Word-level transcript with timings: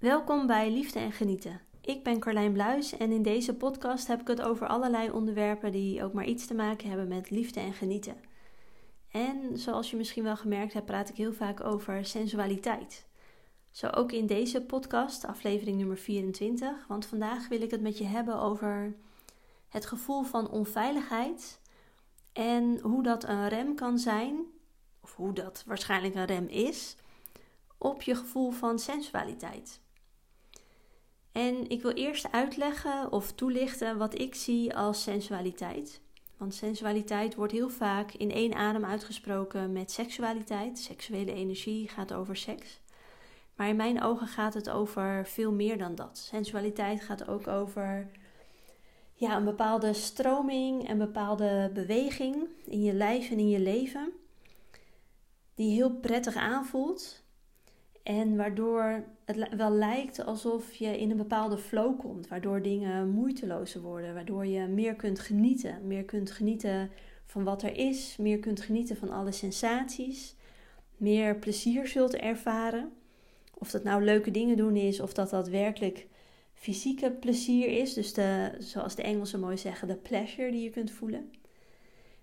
Welkom 0.00 0.46
bij 0.46 0.70
Liefde 0.70 0.98
en 0.98 1.12
Genieten. 1.12 1.60
Ik 1.80 2.02
ben 2.02 2.20
Carlijn 2.20 2.52
Bluis 2.52 2.96
en 2.96 3.12
in 3.12 3.22
deze 3.22 3.54
podcast 3.54 4.06
heb 4.06 4.20
ik 4.20 4.26
het 4.26 4.42
over 4.42 4.66
allerlei 4.66 5.10
onderwerpen 5.10 5.72
die 5.72 6.04
ook 6.04 6.12
maar 6.12 6.24
iets 6.24 6.46
te 6.46 6.54
maken 6.54 6.88
hebben 6.88 7.08
met 7.08 7.30
liefde 7.30 7.60
en 7.60 7.72
genieten. 7.72 8.16
En 9.10 9.58
zoals 9.58 9.90
je 9.90 9.96
misschien 9.96 10.22
wel 10.22 10.36
gemerkt 10.36 10.72
hebt, 10.72 10.86
praat 10.86 11.08
ik 11.08 11.16
heel 11.16 11.32
vaak 11.32 11.64
over 11.64 12.04
sensualiteit. 12.04 13.06
Zo 13.70 13.86
ook 13.86 14.12
in 14.12 14.26
deze 14.26 14.62
podcast, 14.62 15.24
aflevering 15.24 15.78
nummer 15.78 15.98
24, 15.98 16.86
want 16.86 17.06
vandaag 17.06 17.48
wil 17.48 17.62
ik 17.62 17.70
het 17.70 17.80
met 17.80 17.98
je 17.98 18.04
hebben 18.04 18.40
over 18.40 18.96
het 19.68 19.86
gevoel 19.86 20.22
van 20.22 20.50
onveiligheid 20.50 21.60
en 22.32 22.78
hoe 22.82 23.02
dat 23.02 23.24
een 23.24 23.48
rem 23.48 23.74
kan 23.74 23.98
zijn, 23.98 24.44
of 25.00 25.16
hoe 25.16 25.32
dat 25.32 25.64
waarschijnlijk 25.66 26.14
een 26.14 26.26
rem 26.26 26.46
is, 26.46 26.96
op 27.78 28.02
je 28.02 28.14
gevoel 28.14 28.50
van 28.50 28.78
sensualiteit. 28.78 29.80
En 31.32 31.68
ik 31.68 31.82
wil 31.82 31.92
eerst 31.92 32.32
uitleggen 32.32 33.12
of 33.12 33.32
toelichten 33.32 33.98
wat 33.98 34.18
ik 34.18 34.34
zie 34.34 34.76
als 34.76 35.02
sensualiteit. 35.02 36.00
Want 36.36 36.54
sensualiteit 36.54 37.34
wordt 37.34 37.52
heel 37.52 37.68
vaak 37.68 38.12
in 38.12 38.30
één 38.30 38.54
adem 38.54 38.84
uitgesproken 38.84 39.72
met 39.72 39.90
seksualiteit. 39.90 40.78
Seksuele 40.78 41.32
energie 41.32 41.88
gaat 41.88 42.12
over 42.12 42.36
seks. 42.36 42.80
Maar 43.54 43.68
in 43.68 43.76
mijn 43.76 44.02
ogen 44.02 44.26
gaat 44.26 44.54
het 44.54 44.70
over 44.70 45.26
veel 45.26 45.52
meer 45.52 45.78
dan 45.78 45.94
dat. 45.94 46.18
Sensualiteit 46.18 47.00
gaat 47.00 47.28
ook 47.28 47.46
over 47.46 48.10
ja, 49.14 49.36
een 49.36 49.44
bepaalde 49.44 49.92
stroming, 49.92 50.88
een 50.88 50.98
bepaalde 50.98 51.70
beweging 51.74 52.48
in 52.64 52.82
je 52.82 52.92
lijf 52.92 53.30
en 53.30 53.38
in 53.38 53.48
je 53.48 53.60
leven. 53.60 54.12
Die 55.54 55.74
heel 55.74 55.90
prettig 55.90 56.34
aanvoelt. 56.34 57.22
En 58.10 58.36
waardoor 58.36 59.04
het 59.24 59.54
wel 59.56 59.70
lijkt 59.70 60.24
alsof 60.24 60.74
je 60.74 60.98
in 60.98 61.10
een 61.10 61.16
bepaalde 61.16 61.58
flow 61.58 61.98
komt. 61.98 62.28
Waardoor 62.28 62.62
dingen 62.62 63.08
moeitelozer 63.08 63.80
worden. 63.80 64.14
Waardoor 64.14 64.46
je 64.46 64.66
meer 64.66 64.94
kunt 64.94 65.18
genieten. 65.18 65.86
Meer 65.86 66.04
kunt 66.04 66.30
genieten 66.30 66.90
van 67.24 67.44
wat 67.44 67.62
er 67.62 67.76
is. 67.76 68.16
Meer 68.16 68.38
kunt 68.38 68.60
genieten 68.60 68.96
van 68.96 69.10
alle 69.10 69.32
sensaties. 69.32 70.36
Meer 70.96 71.36
plezier 71.36 71.86
zult 71.86 72.14
ervaren. 72.14 72.92
Of 73.58 73.70
dat 73.70 73.84
nou 73.84 74.04
leuke 74.04 74.30
dingen 74.30 74.56
doen 74.56 74.76
is. 74.76 75.00
Of 75.00 75.12
dat 75.12 75.30
dat 75.30 75.48
werkelijk 75.48 76.06
fysieke 76.54 77.10
plezier 77.10 77.68
is. 77.68 77.94
Dus 77.94 78.14
de, 78.14 78.52
zoals 78.58 78.94
de 78.94 79.02
Engelsen 79.02 79.40
mooi 79.40 79.56
zeggen, 79.56 79.88
de 79.88 79.96
pleasure 79.96 80.50
die 80.50 80.62
je 80.62 80.70
kunt 80.70 80.90
voelen. 80.90 81.30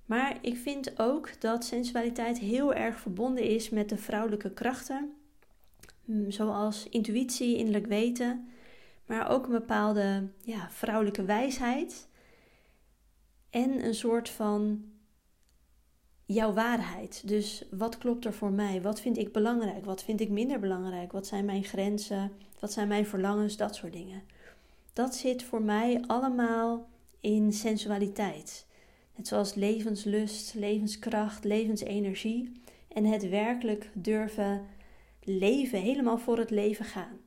Maar 0.05 0.37
ik 0.41 0.57
vind 0.57 0.99
ook 0.99 1.41
dat 1.41 1.65
sensualiteit 1.65 2.39
heel 2.39 2.73
erg 2.73 2.99
verbonden 2.99 3.43
is 3.43 3.69
met 3.69 3.89
de 3.89 3.97
vrouwelijke 3.97 4.51
krachten. 4.51 5.16
Mm, 6.07 6.31
zoals 6.31 6.89
intuïtie, 6.89 7.57
innerlijk 7.57 7.87
weten. 7.87 8.47
Maar 9.05 9.29
ook 9.29 9.45
een 9.45 9.51
bepaalde 9.51 10.27
ja, 10.43 10.69
vrouwelijke 10.71 11.23
wijsheid. 11.23 12.07
En 13.49 13.85
een 13.85 13.95
soort 13.95 14.29
van 14.29 14.85
jouw 16.25 16.53
waarheid. 16.53 17.27
Dus 17.27 17.65
wat 17.71 17.97
klopt 17.97 18.25
er 18.25 18.33
voor 18.33 18.51
mij? 18.51 18.81
Wat 18.81 19.01
vind 19.01 19.17
ik 19.17 19.31
belangrijk? 19.31 19.85
Wat 19.85 20.03
vind 20.03 20.21
ik 20.21 20.29
minder 20.29 20.59
belangrijk? 20.59 21.11
Wat 21.11 21.27
zijn 21.27 21.45
mijn 21.45 21.63
grenzen? 21.63 22.31
Wat 22.59 22.71
zijn 22.71 22.87
mijn 22.87 23.05
verlangens? 23.05 23.57
Dat 23.57 23.75
soort 23.75 23.93
dingen. 23.93 24.23
Dat 24.93 25.15
zit 25.15 25.43
voor 25.43 25.61
mij 25.61 26.03
allemaal 26.07 26.87
in 27.19 27.53
sensualiteit. 27.53 28.65
Net 29.15 29.27
zoals 29.27 29.53
levenslust, 29.53 30.53
levenskracht, 30.53 31.43
levensenergie 31.43 32.61
en 32.87 33.05
het 33.05 33.29
werkelijk 33.29 33.89
durven 33.93 34.65
leven, 35.27 35.79
helemaal 35.79 36.17
voor 36.17 36.37
het 36.37 36.49
leven 36.49 36.85
gaan. 36.85 37.19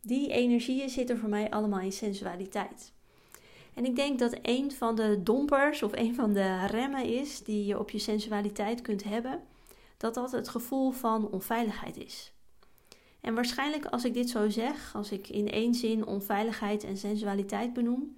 Die 0.00 0.28
energieën 0.30 0.88
zitten 0.88 1.18
voor 1.18 1.28
mij 1.28 1.50
allemaal 1.50 1.80
in 1.80 1.92
sensualiteit. 1.92 2.92
En 3.74 3.84
ik 3.84 3.96
denk 3.96 4.18
dat 4.18 4.38
een 4.42 4.72
van 4.72 4.94
de 4.94 5.20
dompers 5.22 5.82
of 5.82 5.92
een 5.92 6.14
van 6.14 6.32
de 6.32 6.66
remmen 6.66 7.04
is 7.04 7.42
die 7.42 7.66
je 7.66 7.78
op 7.78 7.90
je 7.90 7.98
sensualiteit 7.98 8.80
kunt 8.80 9.04
hebben, 9.04 9.40
dat 9.96 10.14
dat 10.14 10.32
het 10.32 10.48
gevoel 10.48 10.90
van 10.90 11.30
onveiligheid 11.30 11.96
is. 11.96 12.32
En 13.20 13.34
waarschijnlijk 13.34 13.86
als 13.86 14.04
ik 14.04 14.14
dit 14.14 14.30
zo 14.30 14.48
zeg, 14.48 14.94
als 14.94 15.12
ik 15.12 15.28
in 15.28 15.50
één 15.50 15.74
zin 15.74 16.06
onveiligheid 16.06 16.84
en 16.84 16.96
sensualiteit 16.96 17.72
benoem, 17.72 18.16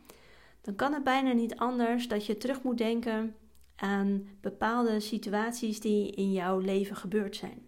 dan 0.60 0.74
kan 0.74 0.92
het 0.92 1.04
bijna 1.04 1.32
niet 1.32 1.56
anders 1.56 2.08
dat 2.08 2.26
je 2.26 2.36
terug 2.36 2.62
moet 2.62 2.78
denken 2.78 3.36
aan 3.76 4.28
bepaalde 4.40 5.00
situaties 5.00 5.80
die 5.80 6.10
in 6.10 6.32
jouw 6.32 6.58
leven 6.58 6.96
gebeurd 6.96 7.36
zijn. 7.36 7.67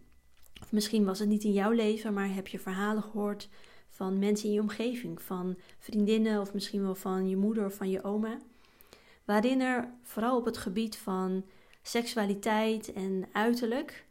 Misschien 0.70 1.04
was 1.04 1.18
het 1.18 1.28
niet 1.28 1.44
in 1.44 1.52
jouw 1.52 1.70
leven, 1.70 2.14
maar 2.14 2.34
heb 2.34 2.46
je 2.46 2.58
verhalen 2.58 3.02
gehoord 3.02 3.48
van 3.88 4.18
mensen 4.18 4.48
in 4.48 4.54
je 4.54 4.60
omgeving, 4.60 5.22
van 5.22 5.56
vriendinnen 5.78 6.40
of 6.40 6.54
misschien 6.54 6.82
wel 6.82 6.94
van 6.94 7.28
je 7.28 7.36
moeder 7.36 7.64
of 7.64 7.74
van 7.74 7.90
je 7.90 8.04
oma, 8.04 8.38
waarin 9.24 9.60
er 9.60 9.88
vooral 10.02 10.36
op 10.36 10.44
het 10.44 10.56
gebied 10.56 10.96
van 10.96 11.44
seksualiteit 11.82 12.92
en 12.92 13.24
uiterlijk 13.32 14.04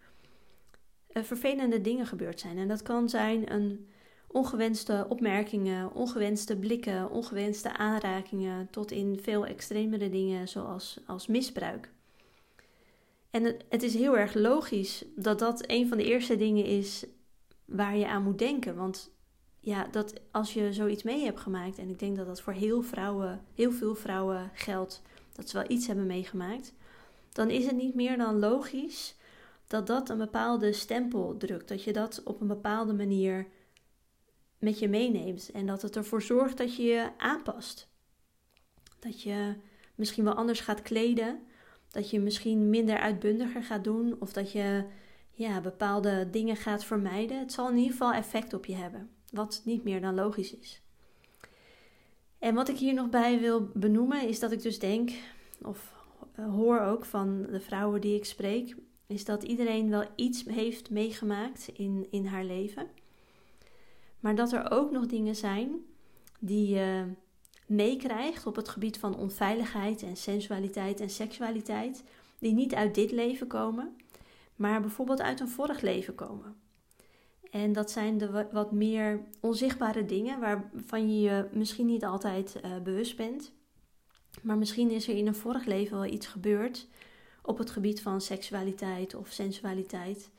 uh, 1.14 1.24
vervelende 1.24 1.82
dingen 1.82 2.06
gebeurd 2.06 2.40
zijn. 2.40 2.58
En 2.58 2.68
dat 2.68 2.82
kan 2.82 3.10
zijn 3.10 3.54
een 3.54 3.88
ongewenste 4.28 5.06
opmerkingen, 5.10 5.94
ongewenste 5.94 6.58
blikken, 6.58 7.10
ongewenste 7.10 7.78
aanrakingen, 7.78 8.68
tot 8.70 8.92
in 8.92 9.20
veel 9.22 9.46
extremere 9.46 10.10
dingen 10.10 10.48
zoals 10.48 11.00
als 11.06 11.28
misbruik. 11.28 11.92
En 13.30 13.56
het, 13.70 13.84
is 13.84 13.94
heel 13.94 14.18
erg 14.18 14.34
logisch 14.34 15.06
dat 15.16 15.40
dat 15.40 15.64
een 15.68 15.88
van 15.88 15.98
de 15.98 16.04
eerste 16.04 16.38
dingen 16.38 16.66
is 16.66 17.06
waar 17.66 17.98
je 17.98 18.08
aan 18.08 18.24
moet 18.24 18.40
denken. 18.40 18.76
Want 18.76 19.12
ja, 19.60 19.88
dat 19.92 20.14
als 20.32 20.54
je 20.54 20.74
zoiets 20.74 21.04
mee 21.04 21.24
hebt 21.24 21.40
gemaakt, 21.40 21.78
en 21.78 21.90
ik 21.90 22.00
denk 22.00 22.16
dat 22.16 22.26
dat 22.26 22.42
voor 22.42 22.54
heel, 22.54 22.82
vrouwen, 22.82 23.46
heel 23.54 23.72
veel 23.72 23.96
vrouwen 23.96 24.52
geldt, 24.54 25.02
dat 25.34 25.50
ze 25.50 25.58
wel 25.58 25.72
iets 25.72 25.88
hebben 25.88 26.06
meegemaakt, 26.06 26.74
dan 27.32 27.50
is 27.50 27.66
het 27.66 27.76
niet 27.76 27.96
meer 27.96 28.18
dan 28.18 28.40
logisch 28.40 29.16
dat 29.68 29.88
dat 29.88 30.10
een 30.10 30.18
bepaalde 30.18 30.74
stempel 30.74 31.38
drukt. 31.38 31.68
Dat 31.68 31.84
je 31.84 31.94
dat 31.94 32.22
op 32.24 32.42
een 32.42 32.48
bepaalde 32.48 32.94
manier 32.94 33.48
met 34.58 34.80
je 34.80 34.90
meeneemt 34.90 35.52
en 35.52 35.66
dat 35.66 35.82
het 35.82 35.96
ervoor 35.96 36.22
zorgt 36.22 36.58
dat 36.58 36.76
je 36.76 36.84
je 36.84 37.10
aanpast. 37.18 37.88
Dat 39.00 39.22
je 39.22 39.56
misschien 39.96 40.24
wel 40.24 40.34
anders 40.34 40.60
gaat 40.60 40.82
kleden, 40.82 41.40
dat 41.92 42.10
je 42.10 42.20
misschien 42.20 42.70
minder 42.70 43.00
uitbundiger 43.00 43.64
gaat 43.64 43.84
doen 43.84 44.16
of 44.20 44.34
dat 44.34 44.52
je 44.52 44.84
ja, 45.32 45.62
bepaalde 45.62 46.30
dingen 46.30 46.56
gaat 46.56 46.86
vermijden. 46.86 47.40
Het 47.40 47.54
zal 47.54 47.70
in 47.70 47.76
ieder 47.76 47.92
geval 47.92 48.14
effect 48.14 48.54
op 48.54 48.66
je 48.66 48.76
hebben, 48.76 49.10
wat 49.32 49.62
niet 49.66 49.84
meer 49.84 50.02
dan 50.02 50.16
logisch 50.16 50.56
is. 50.56 50.82
En 52.40 52.56
wat 52.56 52.70
ik 52.70 52.78
hier 52.78 52.94
nog 52.94 53.10
bij 53.10 53.40
wil 53.40 53.70
benoemen 53.74 54.28
is 54.28 54.40
dat 54.40 54.52
ik 54.52 54.62
dus 54.62 54.80
denk, 54.80 55.12
of 55.62 55.94
eh, 56.36 56.54
hoor 56.54 56.80
ook 56.80 57.06
van 57.06 57.42
de 57.52 57.60
vrouwen 57.60 58.02
die 58.02 58.16
ik 58.16 58.26
spreek, 58.26 58.76
is 59.08 59.26
dat 59.26 59.44
iedereen 59.44 59.90
wel 59.90 60.06
iets 60.16 60.46
heeft 60.46 60.90
meegemaakt 60.90 61.70
in, 61.74 62.08
in 62.10 62.26
haar 62.26 62.44
leven. 62.44 62.88
Maar 64.20 64.36
dat 64.36 64.52
er 64.52 64.72
ook 64.72 64.92
nog 64.92 65.06
dingen 65.06 65.36
zijn 65.36 65.72
die 66.40 66.68
je 66.68 67.06
meekrijgt 67.70 68.46
op 68.46 68.56
het 68.56 68.70
gebied 68.70 68.98
van 68.98 69.18
onveiligheid 69.18 70.04
en 70.04 70.18
sensualiteit 70.18 71.00
en 71.00 71.10
seksualiteit, 71.10 72.04
die 72.40 72.54
niet 72.54 72.74
uit 72.76 72.96
dit 72.96 73.12
leven 73.12 73.48
komen, 73.48 73.96
maar 74.56 74.82
bijvoorbeeld 74.82 75.22
uit 75.22 75.40
een 75.40 75.50
vorig 75.50 75.82
leven 75.82 76.16
komen. 76.16 76.56
En 77.52 77.74
dat 77.74 77.92
zijn 77.92 78.18
de 78.18 78.48
wat 78.52 78.72
meer 78.72 79.24
onzichtbare 79.40 80.06
dingen 80.06 80.40
waarvan 80.40 81.14
je 81.14 81.22
je 81.22 81.48
misschien 81.52 81.86
niet 81.86 82.06
altijd 82.06 82.60
uh, 82.66 82.78
bewust 82.84 83.18
bent. 83.18 83.52
Maar 84.42 84.58
misschien 84.58 84.92
is 84.92 85.08
er 85.08 85.16
in 85.16 85.28
een 85.28 85.36
vorig 85.36 85.66
leven 85.66 85.98
wel 85.98 86.06
iets 86.06 86.28
gebeurd 86.28 86.88
op 87.42 87.58
het 87.58 87.70
gebied 87.70 88.02
van 88.02 88.22
seksualiteit 88.22 89.16
of 89.16 89.28
sensualiteit. 89.28 90.30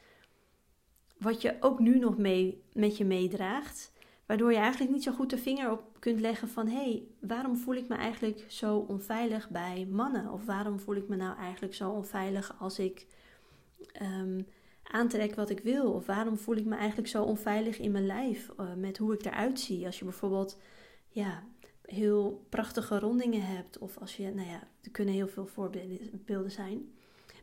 Wat 1.18 1.42
je 1.42 1.56
ook 1.60 1.78
nu 1.78 1.98
nog 1.98 2.18
mee, 2.18 2.62
met 2.72 2.97
je 2.97 3.04
meedraagt. 3.04 3.92
Waardoor 4.30 4.53
je 4.53 4.59
eigenlijk 4.59 4.92
niet 4.92 5.03
zo 5.03 5.12
goed 5.12 5.30
de 5.30 5.38
vinger 5.38 5.71
op 5.71 5.82
kunt 5.98 6.21
leggen 6.21 6.48
van 6.48 6.68
hé, 6.68 6.74
hey, 6.74 7.03
waarom 7.21 7.56
voel 7.56 7.74
ik 7.74 7.88
me 7.88 7.94
eigenlijk 7.94 8.44
zo 8.48 8.77
onveilig 8.77 9.48
bij 9.48 9.86
mannen? 9.91 10.32
Of 10.32 10.44
waarom 10.44 10.80
voel 10.80 10.94
ik 10.94 11.09
me 11.09 11.16
nou 11.16 11.38
eigenlijk 11.38 11.74
zo 11.74 11.91
onveilig 11.91 12.54
als 12.59 12.78
ik 12.78 13.06
um, 14.03 14.47
aantrek 14.82 15.34
wat 15.34 15.50
ik 15.50 15.60
wil? 15.60 15.92
Of 15.92 16.06
waarom 16.06 16.38
voel 16.38 16.56
ik 16.56 16.65
me 16.65 16.77
eigenlijk 16.77 17.09
zo 17.09 17.22
onveilig 17.22 17.78
in 17.78 17.91
mijn 17.91 18.06
lijf 18.06 18.50
uh, 18.60 18.74
met 18.74 18.98
hoe 18.98 19.15
ik 19.15 19.24
eruit 19.24 19.60
zie? 19.60 19.86
Als 19.86 19.98
je 19.98 20.04
bijvoorbeeld 20.04 20.59
ja, 21.09 21.42
heel 21.84 22.47
prachtige 22.48 22.98
rondingen 22.98 23.42
hebt, 23.42 23.78
of 23.78 23.98
als 23.98 24.16
je, 24.16 24.34
nou 24.34 24.48
ja, 24.48 24.62
er 24.82 24.91
kunnen 24.91 25.15
heel 25.15 25.28
veel 25.28 25.47
voorbeelden 25.47 26.50
zijn. 26.50 26.92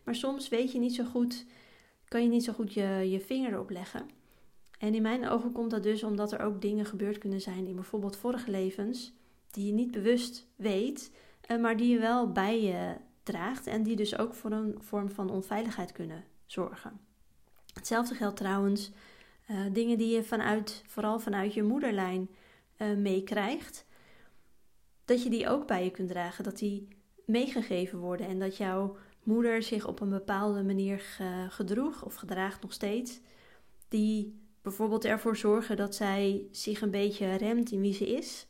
Maar 0.03 0.15
soms 0.15 0.49
weet 0.49 0.71
je 0.71 0.79
niet 0.79 0.95
zo 0.95 1.03
goed, 1.03 1.45
kan 2.07 2.23
je 2.23 2.29
niet 2.29 2.43
zo 2.43 2.53
goed 2.53 2.73
je, 2.73 3.09
je 3.09 3.19
vinger 3.19 3.51
erop 3.51 3.69
leggen. 3.69 4.16
En 4.77 4.95
in 4.95 5.01
mijn 5.01 5.29
ogen 5.29 5.51
komt 5.51 5.71
dat 5.71 5.83
dus 5.83 6.03
omdat 6.03 6.31
er 6.31 6.39
ook 6.39 6.61
dingen 6.61 6.85
gebeurd 6.85 7.17
kunnen 7.17 7.41
zijn 7.41 7.67
in 7.67 7.75
bijvoorbeeld 7.75 8.17
vorige 8.17 8.51
levens, 8.51 9.13
die 9.51 9.65
je 9.65 9.73
niet 9.73 9.91
bewust 9.91 10.47
weet, 10.55 11.11
eh, 11.41 11.57
maar 11.57 11.77
die 11.77 11.89
je 11.89 11.99
wel 11.99 12.31
bij 12.31 12.61
je 12.61 12.95
draagt 13.23 13.67
en 13.67 13.83
die 13.83 13.95
dus 13.95 14.17
ook 14.17 14.33
voor 14.33 14.51
een 14.51 14.75
vorm 14.79 15.09
van 15.09 15.29
onveiligheid 15.29 15.91
kunnen 15.91 16.23
zorgen. 16.45 16.99
Hetzelfde 17.73 18.15
geldt 18.15 18.37
trouwens 18.37 18.91
Uh, 19.51 19.65
dingen 19.71 19.97
die 19.97 20.15
je 20.15 20.23
vanuit, 20.23 20.83
vooral 20.85 21.19
vanuit 21.19 21.53
je 21.53 21.63
moederlijn 21.63 22.29
uh, 22.77 22.97
meekrijgt. 22.97 23.85
Dat 25.05 25.23
je 25.23 25.29
die 25.29 25.49
ook 25.49 25.67
bij 25.67 25.83
je 25.83 25.91
kunt 25.91 26.09
dragen. 26.09 26.43
Dat 26.43 26.57
die 26.57 26.87
meegegeven 27.25 27.99
worden. 27.99 28.27
En 28.27 28.39
dat 28.39 28.57
jouw 28.57 28.97
moeder 29.23 29.63
zich 29.63 29.87
op 29.87 29.99
een 29.99 30.09
bepaalde 30.09 30.63
manier 30.63 31.19
gedroeg 31.49 32.05
of 32.05 32.15
gedraagt 32.15 32.61
nog 32.61 32.73
steeds. 32.73 33.19
Die 33.87 34.46
bijvoorbeeld 34.67 35.05
ervoor 35.05 35.37
zorgen 35.37 35.77
dat 35.77 35.95
zij 35.95 36.47
zich 36.51 36.81
een 36.81 36.91
beetje 36.91 37.35
remt 37.35 37.71
in 37.71 37.81
wie 37.81 37.93
ze 37.93 38.07
is. 38.07 38.47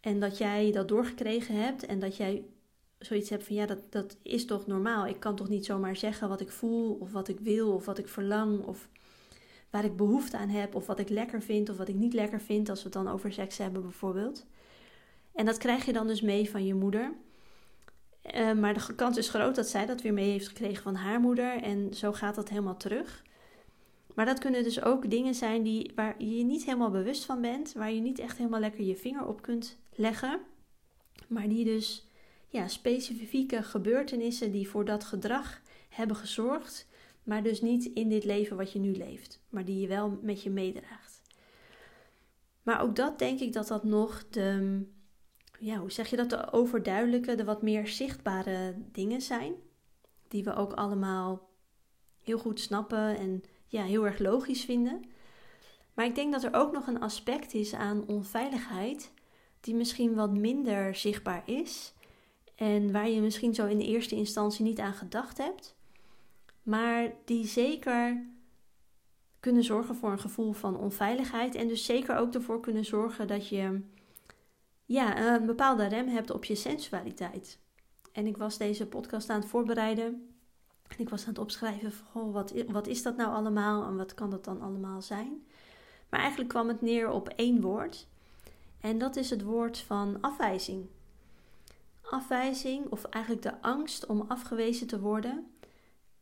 En 0.00 0.20
dat 0.20 0.38
jij 0.38 0.72
dat 0.72 0.88
doorgekregen 0.88 1.54
hebt 1.54 1.86
en 1.86 1.98
dat 1.98 2.16
jij 2.16 2.44
zoiets 2.98 3.30
hebt 3.30 3.44
van 3.44 3.56
ja, 3.56 3.66
dat, 3.66 3.78
dat 3.90 4.16
is 4.22 4.46
toch 4.46 4.66
normaal. 4.66 5.06
Ik 5.06 5.20
kan 5.20 5.36
toch 5.36 5.48
niet 5.48 5.64
zomaar 5.64 5.96
zeggen 5.96 6.28
wat 6.28 6.40
ik 6.40 6.50
voel 6.50 6.94
of 7.00 7.12
wat 7.12 7.28
ik 7.28 7.40
wil 7.40 7.72
of 7.72 7.84
wat 7.84 7.98
ik 7.98 8.08
verlang 8.08 8.64
of 8.64 8.88
waar 9.70 9.84
ik 9.84 9.96
behoefte 9.96 10.36
aan 10.36 10.48
heb 10.48 10.74
of 10.74 10.86
wat 10.86 10.98
ik 10.98 11.08
lekker 11.08 11.42
vind 11.42 11.68
of 11.68 11.76
wat 11.76 11.88
ik 11.88 11.94
niet 11.94 12.12
lekker 12.12 12.40
vind 12.40 12.68
als 12.68 12.78
we 12.78 12.84
het 12.84 13.04
dan 13.04 13.08
over 13.08 13.32
seks 13.32 13.58
hebben 13.58 13.82
bijvoorbeeld. 13.82 14.46
En 15.32 15.44
dat 15.44 15.58
krijg 15.58 15.84
je 15.84 15.92
dan 15.92 16.06
dus 16.06 16.20
mee 16.20 16.50
van 16.50 16.64
je 16.64 16.74
moeder. 16.74 17.12
Uh, 18.34 18.52
maar 18.52 18.74
de 18.74 18.94
kans 18.94 19.16
is 19.16 19.28
groot 19.28 19.54
dat 19.54 19.68
zij 19.68 19.86
dat 19.86 20.02
weer 20.02 20.12
mee 20.12 20.30
heeft 20.30 20.48
gekregen 20.48 20.82
van 20.82 20.94
haar 20.94 21.20
moeder 21.20 21.62
en 21.62 21.94
zo 21.94 22.12
gaat 22.12 22.34
dat 22.34 22.48
helemaal 22.48 22.76
terug. 22.76 23.26
Maar 24.18 24.26
dat 24.26 24.38
kunnen 24.38 24.62
dus 24.62 24.82
ook 24.82 25.10
dingen 25.10 25.34
zijn 25.34 25.62
die, 25.62 25.92
waar 25.94 26.22
je 26.22 26.44
niet 26.44 26.64
helemaal 26.64 26.90
bewust 26.90 27.24
van 27.24 27.40
bent, 27.40 27.72
waar 27.72 27.92
je 27.92 28.00
niet 28.00 28.18
echt 28.18 28.36
helemaal 28.38 28.60
lekker 28.60 28.84
je 28.84 28.96
vinger 28.96 29.26
op 29.26 29.42
kunt 29.42 29.78
leggen, 29.90 30.40
maar 31.28 31.48
die 31.48 31.64
dus 31.64 32.08
ja, 32.48 32.68
specifieke 32.68 33.62
gebeurtenissen 33.62 34.52
die 34.52 34.68
voor 34.68 34.84
dat 34.84 35.04
gedrag 35.04 35.60
hebben 35.88 36.16
gezorgd, 36.16 36.88
maar 37.22 37.42
dus 37.42 37.60
niet 37.60 37.84
in 37.84 38.08
dit 38.08 38.24
leven 38.24 38.56
wat 38.56 38.72
je 38.72 38.78
nu 38.78 38.96
leeft, 38.96 39.40
maar 39.48 39.64
die 39.64 39.80
je 39.80 39.86
wel 39.86 40.18
met 40.22 40.42
je 40.42 40.50
meedraagt. 40.50 41.22
Maar 42.62 42.82
ook 42.82 42.96
dat 42.96 43.18
denk 43.18 43.40
ik 43.40 43.52
dat 43.52 43.68
dat 43.68 43.84
nog 43.84 44.28
de, 44.30 44.80
ja, 45.58 45.76
hoe 45.76 45.92
zeg 45.92 46.10
je 46.10 46.16
dat, 46.16 46.30
de 46.30 46.52
overduidelijke, 46.52 47.34
de 47.34 47.44
wat 47.44 47.62
meer 47.62 47.88
zichtbare 47.88 48.74
dingen 48.92 49.20
zijn, 49.20 49.54
die 50.28 50.44
we 50.44 50.54
ook 50.54 50.72
allemaal 50.72 51.48
heel 52.22 52.38
goed 52.38 52.60
snappen 52.60 53.16
en 53.16 53.42
ja, 53.68 53.82
heel 53.82 54.06
erg 54.06 54.18
logisch 54.18 54.64
vinden. 54.64 55.04
Maar 55.94 56.06
ik 56.06 56.14
denk 56.14 56.32
dat 56.32 56.44
er 56.44 56.54
ook 56.54 56.72
nog 56.72 56.86
een 56.86 57.00
aspect 57.00 57.54
is 57.54 57.74
aan 57.74 58.06
onveiligheid 58.06 59.12
die 59.60 59.74
misschien 59.74 60.14
wat 60.14 60.30
minder 60.30 60.94
zichtbaar 60.94 61.42
is 61.44 61.94
en 62.54 62.92
waar 62.92 63.08
je 63.08 63.20
misschien 63.20 63.54
zo 63.54 63.66
in 63.66 63.78
de 63.78 63.86
eerste 63.86 64.14
instantie 64.14 64.64
niet 64.64 64.78
aan 64.78 64.92
gedacht 64.92 65.38
hebt, 65.38 65.76
maar 66.62 67.12
die 67.24 67.46
zeker 67.46 68.26
kunnen 69.40 69.64
zorgen 69.64 69.94
voor 69.94 70.10
een 70.10 70.18
gevoel 70.18 70.52
van 70.52 70.78
onveiligheid 70.78 71.54
en 71.54 71.68
dus 71.68 71.84
zeker 71.84 72.16
ook 72.16 72.34
ervoor 72.34 72.60
kunnen 72.60 72.84
zorgen 72.84 73.26
dat 73.26 73.48
je 73.48 73.80
ja, 74.84 75.34
een 75.34 75.46
bepaalde 75.46 75.86
rem 75.86 76.08
hebt 76.08 76.30
op 76.30 76.44
je 76.44 76.54
sensualiteit. 76.54 77.58
En 78.12 78.26
ik 78.26 78.36
was 78.36 78.58
deze 78.58 78.86
podcast 78.86 79.30
aan 79.30 79.40
het 79.40 79.48
voorbereiden 79.48 80.37
ik 80.96 81.08
was 81.08 81.22
aan 81.22 81.28
het 81.28 81.38
opschrijven 81.38 81.92
van 81.92 82.32
wat, 82.32 82.52
wat 82.66 82.86
is 82.86 83.02
dat 83.02 83.16
nou 83.16 83.32
allemaal 83.32 83.86
en 83.86 83.96
wat 83.96 84.14
kan 84.14 84.30
dat 84.30 84.44
dan 84.44 84.60
allemaal 84.60 85.02
zijn. 85.02 85.46
Maar 86.08 86.20
eigenlijk 86.20 86.50
kwam 86.50 86.68
het 86.68 86.80
neer 86.80 87.10
op 87.10 87.28
één 87.28 87.60
woord 87.60 88.06
en 88.80 88.98
dat 88.98 89.16
is 89.16 89.30
het 89.30 89.42
woord 89.42 89.78
van 89.78 90.20
afwijzing. 90.20 90.86
Afwijzing, 92.02 92.86
of 92.90 93.04
eigenlijk 93.04 93.42
de 93.44 93.62
angst 93.62 94.06
om 94.06 94.24
afgewezen 94.28 94.86
te 94.86 95.00
worden, 95.00 95.52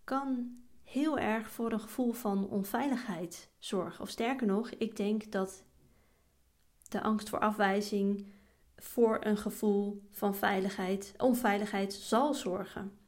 kan 0.04 0.56
heel 0.84 1.18
erg 1.18 1.50
voor 1.50 1.72
een 1.72 1.80
gevoel 1.80 2.12
van 2.12 2.48
onveiligheid 2.48 3.50
zorgen. 3.58 4.02
Of 4.02 4.08
sterker 4.08 4.46
nog, 4.46 4.70
ik 4.70 4.96
denk 4.96 5.32
dat 5.32 5.64
de 6.88 7.02
angst 7.02 7.28
voor 7.28 7.38
afwijzing 7.38 8.26
voor 8.76 9.18
een 9.20 9.36
gevoel 9.36 10.02
van 10.10 10.34
veiligheid, 10.34 11.14
onveiligheid 11.18 11.92
zal 11.92 12.34
zorgen. 12.34 12.98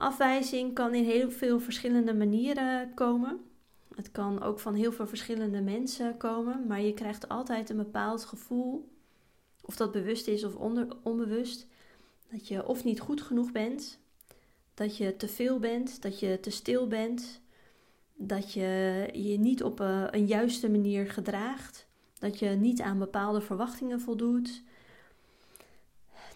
Afwijzing 0.00 0.74
kan 0.74 0.94
in 0.94 1.04
heel 1.04 1.30
veel 1.30 1.60
verschillende 1.60 2.14
manieren 2.14 2.94
komen. 2.94 3.40
Het 3.94 4.10
kan 4.10 4.42
ook 4.42 4.58
van 4.58 4.74
heel 4.74 4.92
veel 4.92 5.06
verschillende 5.06 5.60
mensen 5.60 6.16
komen, 6.16 6.66
maar 6.66 6.80
je 6.80 6.94
krijgt 6.94 7.28
altijd 7.28 7.70
een 7.70 7.76
bepaald 7.76 8.24
gevoel, 8.24 8.88
of 9.62 9.76
dat 9.76 9.92
bewust 9.92 10.26
is 10.26 10.44
of 10.44 10.54
onbewust, 11.02 11.66
dat 12.30 12.48
je 12.48 12.66
of 12.66 12.84
niet 12.84 13.00
goed 13.00 13.22
genoeg 13.22 13.52
bent, 13.52 13.98
dat 14.74 14.96
je 14.96 15.16
te 15.16 15.28
veel 15.28 15.58
bent, 15.58 16.02
dat 16.02 16.20
je 16.20 16.40
te 16.40 16.50
stil 16.50 16.86
bent, 16.86 17.40
dat 18.14 18.52
je 18.52 19.08
je 19.12 19.38
niet 19.38 19.62
op 19.62 19.78
een, 19.78 20.14
een 20.14 20.26
juiste 20.26 20.70
manier 20.70 21.10
gedraagt, 21.10 21.86
dat 22.18 22.38
je 22.38 22.48
niet 22.48 22.80
aan 22.80 22.98
bepaalde 22.98 23.40
verwachtingen 23.40 24.00
voldoet, 24.00 24.62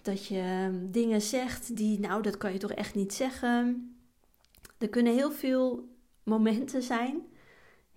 dat 0.04 0.26
je 0.26 0.70
dingen 0.90 1.20
zegt 1.20 1.76
die, 1.76 2.00
nou, 2.00 2.22
dat 2.22 2.36
kan 2.36 2.52
je 2.52 2.58
toch 2.58 2.72
echt 2.72 2.94
niet 2.94 3.14
zeggen. 3.14 3.88
Er 4.78 4.88
kunnen 4.88 5.12
heel 5.14 5.32
veel 5.32 5.88
momenten 6.22 6.82
zijn 6.82 7.22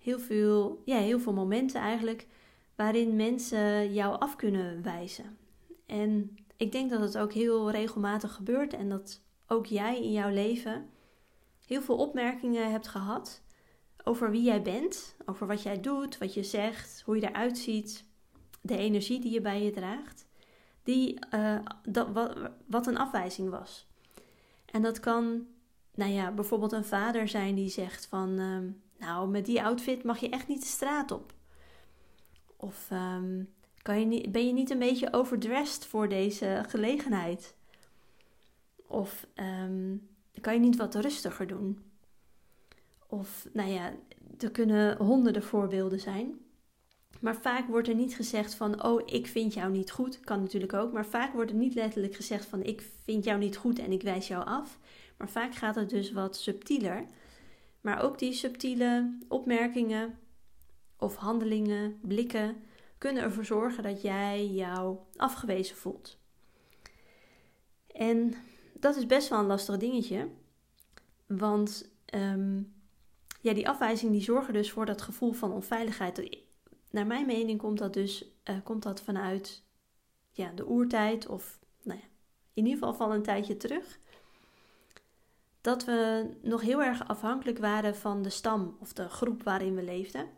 heel 0.08 0.18
veel, 0.18 0.82
ja, 0.84 0.98
heel 0.98 1.20
veel 1.20 1.32
momenten 1.32 1.80
eigenlijk 1.80 2.26
waarin 2.74 3.16
mensen 3.16 3.92
jou 3.92 4.20
af 4.20 4.36
kunnen 4.36 4.82
wijzen. 4.82 5.38
En 5.86 6.36
ik 6.56 6.72
denk 6.72 6.90
dat 6.90 7.00
het 7.00 7.18
ook 7.18 7.32
heel 7.32 7.70
regelmatig 7.70 8.34
gebeurt 8.34 8.72
en 8.72 8.88
dat 8.88 9.22
ook 9.46 9.66
jij 9.66 10.02
in 10.02 10.12
jouw 10.12 10.30
leven 10.30 10.90
heel 11.66 11.82
veel 11.82 11.96
opmerkingen 11.96 12.70
hebt 12.70 12.88
gehad 12.88 13.42
over 14.04 14.30
wie 14.30 14.42
jij 14.42 14.62
bent, 14.62 15.16
over 15.26 15.46
wat 15.46 15.62
jij 15.62 15.80
doet, 15.80 16.18
wat 16.18 16.34
je 16.34 16.42
zegt, 16.42 17.02
hoe 17.04 17.16
je 17.16 17.28
eruit 17.28 17.58
ziet, 17.58 18.04
de 18.60 18.76
energie 18.76 19.20
die 19.20 19.32
je 19.32 19.40
bij 19.40 19.62
je 19.62 19.70
draagt, 19.70 20.27
die, 20.88 21.18
uh, 21.34 21.58
dat, 21.88 22.08
wat, 22.12 22.36
wat 22.66 22.86
een 22.86 22.98
afwijzing 22.98 23.50
was. 23.50 23.86
En 24.70 24.82
dat 24.82 25.00
kan, 25.00 25.46
nou 25.94 26.10
ja, 26.10 26.32
bijvoorbeeld 26.32 26.72
een 26.72 26.84
vader 26.84 27.28
zijn 27.28 27.54
die 27.54 27.68
zegt 27.68 28.06
van, 28.06 28.40
uh, 28.40 28.58
nou, 28.98 29.28
met 29.28 29.46
die 29.46 29.62
outfit 29.62 30.04
mag 30.04 30.18
je 30.18 30.28
echt 30.28 30.48
niet 30.48 30.60
de 30.60 30.66
straat 30.66 31.10
op. 31.10 31.32
Of 32.56 32.90
um, 32.90 33.54
kan 33.82 34.00
je 34.00 34.06
niet, 34.06 34.32
ben 34.32 34.46
je 34.46 34.52
niet 34.52 34.70
een 34.70 34.78
beetje 34.78 35.12
overdressed 35.12 35.86
voor 35.86 36.08
deze 36.08 36.64
gelegenheid? 36.68 37.54
Of 38.86 39.26
um, 39.34 40.08
kan 40.40 40.54
je 40.54 40.60
niet 40.60 40.76
wat 40.76 40.94
rustiger 40.94 41.46
doen? 41.46 41.82
Of, 43.06 43.46
nou 43.52 43.70
ja, 43.70 43.92
er 44.38 44.50
kunnen 44.50 44.96
honderden 44.96 45.42
voorbeelden 45.42 46.00
zijn. 46.00 46.38
Maar 47.20 47.36
vaak 47.36 47.68
wordt 47.68 47.88
er 47.88 47.94
niet 47.94 48.14
gezegd 48.14 48.54
van, 48.54 48.84
oh, 48.84 49.02
ik 49.04 49.26
vind 49.26 49.54
jou 49.54 49.70
niet 49.70 49.90
goed. 49.90 50.20
Kan 50.20 50.40
natuurlijk 50.40 50.72
ook. 50.72 50.92
Maar 50.92 51.06
vaak 51.06 51.32
wordt 51.32 51.50
er 51.50 51.56
niet 51.56 51.74
letterlijk 51.74 52.14
gezegd 52.14 52.46
van, 52.46 52.62
ik 52.62 52.82
vind 53.04 53.24
jou 53.24 53.38
niet 53.38 53.56
goed 53.56 53.78
en 53.78 53.92
ik 53.92 54.02
wijs 54.02 54.28
jou 54.28 54.44
af. 54.44 54.78
Maar 55.16 55.28
vaak 55.28 55.54
gaat 55.54 55.74
het 55.74 55.90
dus 55.90 56.12
wat 56.12 56.36
subtieler. 56.36 57.06
Maar 57.80 58.02
ook 58.02 58.18
die 58.18 58.32
subtiele 58.32 59.18
opmerkingen 59.28 60.18
of 60.96 61.16
handelingen, 61.16 61.98
blikken, 62.02 62.56
kunnen 62.98 63.22
ervoor 63.22 63.44
zorgen 63.44 63.82
dat 63.82 64.02
jij 64.02 64.46
jou 64.46 64.96
afgewezen 65.16 65.76
voelt. 65.76 66.18
En 67.86 68.34
dat 68.72 68.96
is 68.96 69.06
best 69.06 69.28
wel 69.28 69.38
een 69.38 69.46
lastig 69.46 69.76
dingetje. 69.76 70.28
Want 71.26 71.90
ehm, 72.04 72.62
ja, 73.40 73.52
die 73.54 73.68
afwijzing 73.68 74.12
die 74.12 74.22
zorgen 74.22 74.52
dus 74.52 74.70
voor 74.70 74.86
dat 74.86 75.02
gevoel 75.02 75.32
van 75.32 75.52
onveiligheid. 75.52 76.46
Naar 76.90 77.06
mijn 77.06 77.26
mening 77.26 77.58
komt 77.58 77.78
dat 77.78 77.92
dus 77.92 78.24
uh, 78.44 78.56
komt 78.64 78.82
dat 78.82 79.00
vanuit 79.00 79.62
ja, 80.30 80.52
de 80.54 80.68
oertijd 80.68 81.26
of 81.26 81.58
nou 81.82 81.98
ja, 81.98 82.06
in 82.54 82.66
ieder 82.66 82.78
geval 82.78 82.94
van 82.94 83.10
een 83.10 83.22
tijdje 83.22 83.56
terug 83.56 83.98
dat 85.60 85.84
we 85.84 86.30
nog 86.42 86.60
heel 86.60 86.82
erg 86.82 87.08
afhankelijk 87.08 87.58
waren 87.58 87.96
van 87.96 88.22
de 88.22 88.30
stam 88.30 88.76
of 88.80 88.92
de 88.92 89.08
groep 89.08 89.42
waarin 89.42 89.74
we 89.74 89.82
leefden. 89.82 90.28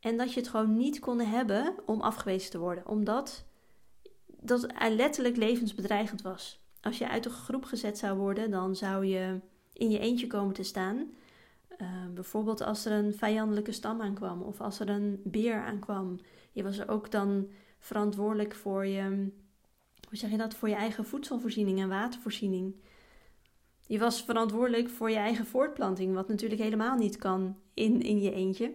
En 0.00 0.16
dat 0.16 0.32
je 0.32 0.40
het 0.40 0.48
gewoon 0.48 0.76
niet 0.76 0.98
konden 0.98 1.28
hebben 1.28 1.74
om 1.86 2.00
afgewezen 2.00 2.50
te 2.50 2.58
worden, 2.58 2.86
omdat 2.86 3.44
dat 4.26 4.66
letterlijk 4.88 5.36
levensbedreigend 5.36 6.22
was. 6.22 6.60
Als 6.80 6.98
je 6.98 7.08
uit 7.08 7.22
de 7.22 7.30
groep 7.30 7.64
gezet 7.64 7.98
zou 7.98 8.18
worden, 8.18 8.50
dan 8.50 8.76
zou 8.76 9.06
je 9.06 9.40
in 9.72 9.90
je 9.90 9.98
eentje 9.98 10.26
komen 10.26 10.54
te 10.54 10.62
staan. 10.62 11.14
Uh, 11.78 11.88
bijvoorbeeld 12.14 12.62
als 12.62 12.84
er 12.84 12.92
een 12.92 13.14
vijandelijke 13.14 13.72
stam 13.72 14.00
aankwam 14.00 14.42
of 14.42 14.60
als 14.60 14.80
er 14.80 14.88
een 14.88 15.20
beer 15.24 15.62
aankwam. 15.62 16.20
Je 16.52 16.62
was 16.62 16.78
er 16.78 16.88
ook 16.88 17.10
dan 17.10 17.48
verantwoordelijk 17.78 18.54
voor 18.54 18.86
je, 18.86 19.02
hoe 20.08 20.18
zeg 20.18 20.30
je 20.30 20.36
dat, 20.36 20.54
voor 20.54 20.68
je 20.68 20.74
eigen 20.74 21.04
voedselvoorziening 21.04 21.80
en 21.80 21.88
watervoorziening. 21.88 22.74
Je 23.86 23.98
was 23.98 24.22
verantwoordelijk 24.22 24.88
voor 24.88 25.10
je 25.10 25.16
eigen 25.16 25.46
voortplanting, 25.46 26.14
wat 26.14 26.28
natuurlijk 26.28 26.60
helemaal 26.60 26.96
niet 26.96 27.16
kan 27.16 27.56
in, 27.74 28.02
in 28.02 28.20
je 28.20 28.32
eentje. 28.32 28.74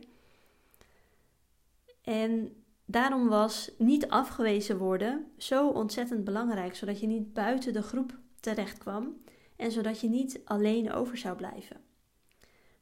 En 2.03 2.53
daarom 2.85 3.27
was 3.27 3.71
niet 3.77 4.07
afgewezen 4.09 4.77
worden 4.77 5.31
zo 5.37 5.69
ontzettend 5.69 6.23
belangrijk, 6.23 6.75
zodat 6.75 6.99
je 6.99 7.07
niet 7.07 7.33
buiten 7.33 7.73
de 7.73 7.81
groep 7.81 8.17
terecht 8.39 8.77
kwam 8.77 9.21
en 9.55 9.71
zodat 9.71 9.99
je 9.99 10.09
niet 10.09 10.39
alleen 10.45 10.91
over 10.91 11.17
zou 11.17 11.35
blijven. 11.35 11.88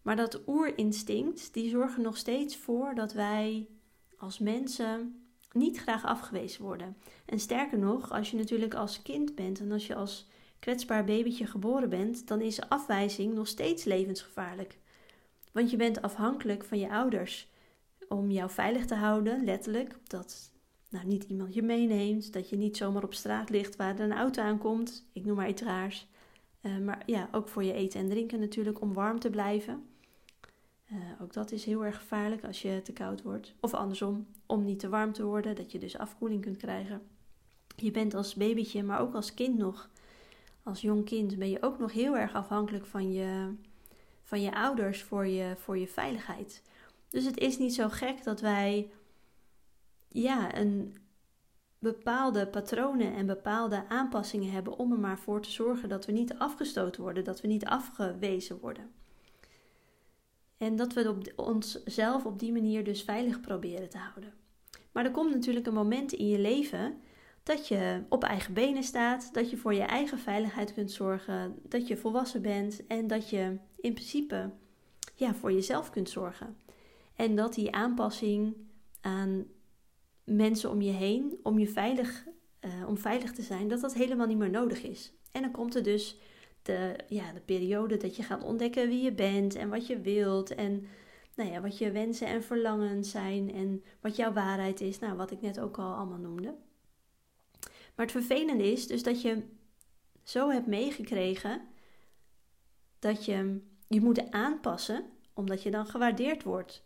Maar 0.07 0.15
dat 0.15 0.41
oerinstinct, 0.47 1.53
die 1.53 1.69
zorgen 1.69 2.01
nog 2.01 2.17
steeds 2.17 2.57
voor 2.57 2.95
dat 2.95 3.13
wij 3.13 3.67
als 4.17 4.39
mensen 4.39 5.21
niet 5.51 5.77
graag 5.77 6.05
afgewezen 6.05 6.63
worden. 6.63 6.97
En 7.25 7.39
sterker 7.39 7.77
nog, 7.77 8.11
als 8.11 8.31
je 8.31 8.37
natuurlijk 8.37 8.73
als 8.73 9.01
kind 9.01 9.35
bent 9.35 9.59
en 9.59 9.71
als 9.71 9.87
je 9.87 9.95
als 9.95 10.27
kwetsbaar 10.59 11.03
babytje 11.03 11.47
geboren 11.47 11.89
bent, 11.89 12.27
dan 12.27 12.41
is 12.41 12.69
afwijzing 12.69 13.33
nog 13.33 13.47
steeds 13.47 13.83
levensgevaarlijk. 13.83 14.77
Want 15.51 15.71
je 15.71 15.77
bent 15.77 16.01
afhankelijk 16.01 16.63
van 16.63 16.79
je 16.79 16.89
ouders 16.89 17.49
om 18.07 18.31
jou 18.31 18.49
veilig 18.49 18.85
te 18.85 18.95
houden, 18.95 19.43
letterlijk. 19.43 19.97
Dat 20.03 20.51
nou, 20.89 21.05
niet 21.05 21.23
iemand 21.23 21.53
je 21.53 21.61
meeneemt, 21.61 22.33
dat 22.33 22.49
je 22.49 22.57
niet 22.57 22.77
zomaar 22.77 23.03
op 23.03 23.13
straat 23.13 23.49
ligt 23.49 23.75
waar 23.75 23.95
er 23.95 24.05
een 24.05 24.17
auto 24.17 24.41
aankomt. 24.41 25.09
Ik 25.13 25.25
noem 25.25 25.35
maar 25.35 25.49
iets 25.49 25.61
raars. 25.61 26.07
Uh, 26.61 26.77
maar 26.77 27.03
ja, 27.05 27.29
ook 27.31 27.47
voor 27.47 27.63
je 27.63 27.73
eten 27.73 27.99
en 27.99 28.09
drinken 28.09 28.39
natuurlijk, 28.39 28.81
om 28.81 28.93
warm 28.93 29.19
te 29.19 29.29
blijven. 29.29 29.95
Uh, 30.91 31.21
ook 31.21 31.33
dat 31.33 31.51
is 31.51 31.65
heel 31.65 31.85
erg 31.85 31.97
gevaarlijk 31.97 32.43
als 32.43 32.61
je 32.61 32.81
te 32.81 32.93
koud 32.93 33.21
wordt. 33.21 33.55
Of 33.59 33.73
andersom, 33.73 34.27
om 34.45 34.63
niet 34.63 34.79
te 34.79 34.89
warm 34.89 35.13
te 35.13 35.23
worden, 35.23 35.55
dat 35.55 35.71
je 35.71 35.79
dus 35.79 35.97
afkoeling 35.97 36.41
kunt 36.41 36.57
krijgen. 36.57 37.01
Je 37.75 37.91
bent 37.91 38.13
als 38.13 38.35
babytje, 38.35 38.83
maar 38.83 38.99
ook 38.99 39.13
als 39.13 39.33
kind 39.33 39.57
nog, 39.57 39.89
als 40.63 40.81
jong 40.81 41.05
kind, 41.05 41.37
ben 41.37 41.49
je 41.49 41.61
ook 41.61 41.79
nog 41.79 41.91
heel 41.91 42.17
erg 42.17 42.33
afhankelijk 42.33 42.85
van 42.85 43.11
je, 43.11 43.53
van 44.23 44.41
je 44.41 44.53
ouders 44.53 45.03
voor 45.03 45.27
je, 45.27 45.55
voor 45.57 45.77
je 45.77 45.87
veiligheid. 45.87 46.63
Dus 47.09 47.25
het 47.25 47.37
is 47.37 47.57
niet 47.57 47.73
zo 47.73 47.89
gek 47.89 48.23
dat 48.23 48.41
wij 48.41 48.91
ja, 50.07 50.57
een 50.57 50.97
bepaalde 51.79 52.47
patronen 52.47 53.13
en 53.13 53.25
bepaalde 53.25 53.89
aanpassingen 53.89 54.51
hebben 54.51 54.77
om 54.77 54.91
er 54.91 54.99
maar 54.99 55.19
voor 55.19 55.41
te 55.41 55.51
zorgen 55.51 55.89
dat 55.89 56.05
we 56.05 56.11
niet 56.11 56.33
afgestoten 56.37 57.01
worden, 57.01 57.23
dat 57.23 57.41
we 57.41 57.47
niet 57.47 57.65
afgewezen 57.65 58.59
worden. 58.59 58.91
En 60.57 60.75
dat 60.75 60.93
we 60.93 61.33
onszelf 61.35 62.25
op 62.25 62.39
die 62.39 62.51
manier 62.51 62.83
dus 62.83 63.01
veilig 63.01 63.41
proberen 63.41 63.89
te 63.89 63.97
houden. 63.97 64.33
Maar 64.91 65.05
er 65.05 65.11
komt 65.11 65.33
natuurlijk 65.33 65.67
een 65.67 65.73
moment 65.73 66.13
in 66.13 66.27
je 66.27 66.39
leven 66.39 67.01
dat 67.43 67.67
je 67.67 68.03
op 68.09 68.23
eigen 68.23 68.53
benen 68.53 68.83
staat, 68.83 69.33
dat 69.33 69.49
je 69.49 69.57
voor 69.57 69.73
je 69.73 69.81
eigen 69.81 70.19
veiligheid 70.19 70.73
kunt 70.73 70.91
zorgen, 70.91 71.55
dat 71.63 71.87
je 71.87 71.97
volwassen 71.97 72.41
bent 72.41 72.87
en 72.87 73.07
dat 73.07 73.29
je 73.29 73.57
in 73.79 73.93
principe 73.93 74.51
ja, 75.15 75.33
voor 75.33 75.51
jezelf 75.51 75.89
kunt 75.89 76.09
zorgen. 76.09 76.57
En 77.15 77.35
dat 77.35 77.53
die 77.53 77.71
aanpassing 77.71 78.55
aan 79.01 79.45
mensen 80.23 80.69
om 80.71 80.81
je 80.81 80.91
heen, 80.91 81.39
om 81.43 81.59
je 81.59 81.67
veilig, 81.67 82.25
uh, 82.61 82.87
om 82.87 82.97
veilig 82.97 83.31
te 83.31 83.41
zijn, 83.41 83.67
dat 83.67 83.81
dat 83.81 83.93
helemaal 83.93 84.27
niet 84.27 84.37
meer 84.37 84.49
nodig 84.49 84.83
is. 84.83 85.13
En 85.31 85.41
dan 85.41 85.51
komt 85.51 85.75
er 85.75 85.83
dus 85.83 86.17
de, 86.67 86.95
ja, 87.07 87.31
de 87.31 87.39
periode 87.39 87.97
dat 87.97 88.15
je 88.15 88.23
gaat 88.23 88.43
ontdekken 88.43 88.87
wie 88.87 89.03
je 89.03 89.11
bent 89.11 89.55
en 89.55 89.69
wat 89.69 89.87
je 89.87 90.01
wilt 90.01 90.55
en 90.55 90.87
nou 91.35 91.51
ja, 91.51 91.61
wat 91.61 91.77
je 91.77 91.91
wensen 91.91 92.27
en 92.27 92.43
verlangens 92.43 93.11
zijn 93.11 93.53
en 93.53 93.83
wat 94.01 94.15
jouw 94.15 94.33
waarheid 94.33 94.81
is. 94.81 94.99
Nou, 94.99 95.17
wat 95.17 95.31
ik 95.31 95.41
net 95.41 95.59
ook 95.59 95.77
al 95.77 95.93
allemaal 95.93 96.17
noemde. 96.17 96.55
Maar 97.95 98.05
het 98.05 98.11
vervelende 98.11 98.71
is 98.71 98.87
dus 98.87 99.03
dat 99.03 99.21
je 99.21 99.43
zo 100.23 100.49
hebt 100.49 100.67
meegekregen 100.67 101.61
dat 102.99 103.25
je 103.25 103.61
je 103.87 104.01
moet 104.01 104.31
aanpassen 104.31 105.05
omdat 105.33 105.63
je 105.63 105.71
dan 105.71 105.85
gewaardeerd 105.85 106.43
wordt. 106.43 106.83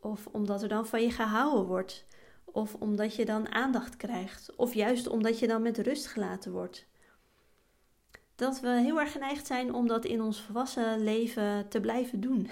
Of 0.00 0.26
omdat 0.26 0.62
er 0.62 0.68
dan 0.68 0.86
van 0.86 1.02
je 1.02 1.10
gehouden 1.10 1.66
wordt. 1.66 2.06
Of 2.44 2.74
omdat 2.74 3.14
je 3.14 3.24
dan 3.24 3.52
aandacht 3.52 3.96
krijgt. 3.96 4.56
Of 4.56 4.74
juist 4.74 5.08
omdat 5.08 5.38
je 5.38 5.46
dan 5.46 5.62
met 5.62 5.78
rust 5.78 6.06
gelaten 6.06 6.52
wordt 6.52 6.88
dat 8.40 8.60
we 8.60 8.68
heel 8.68 9.00
erg 9.00 9.12
geneigd 9.12 9.46
zijn 9.46 9.74
om 9.74 9.86
dat 9.86 10.04
in 10.04 10.22
ons 10.22 10.40
volwassen 10.40 11.04
leven 11.04 11.68
te 11.68 11.80
blijven 11.80 12.20
doen. 12.20 12.48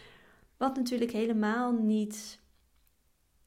Wat 0.56 0.76
natuurlijk 0.76 1.10
helemaal 1.10 1.72
niet 1.72 2.38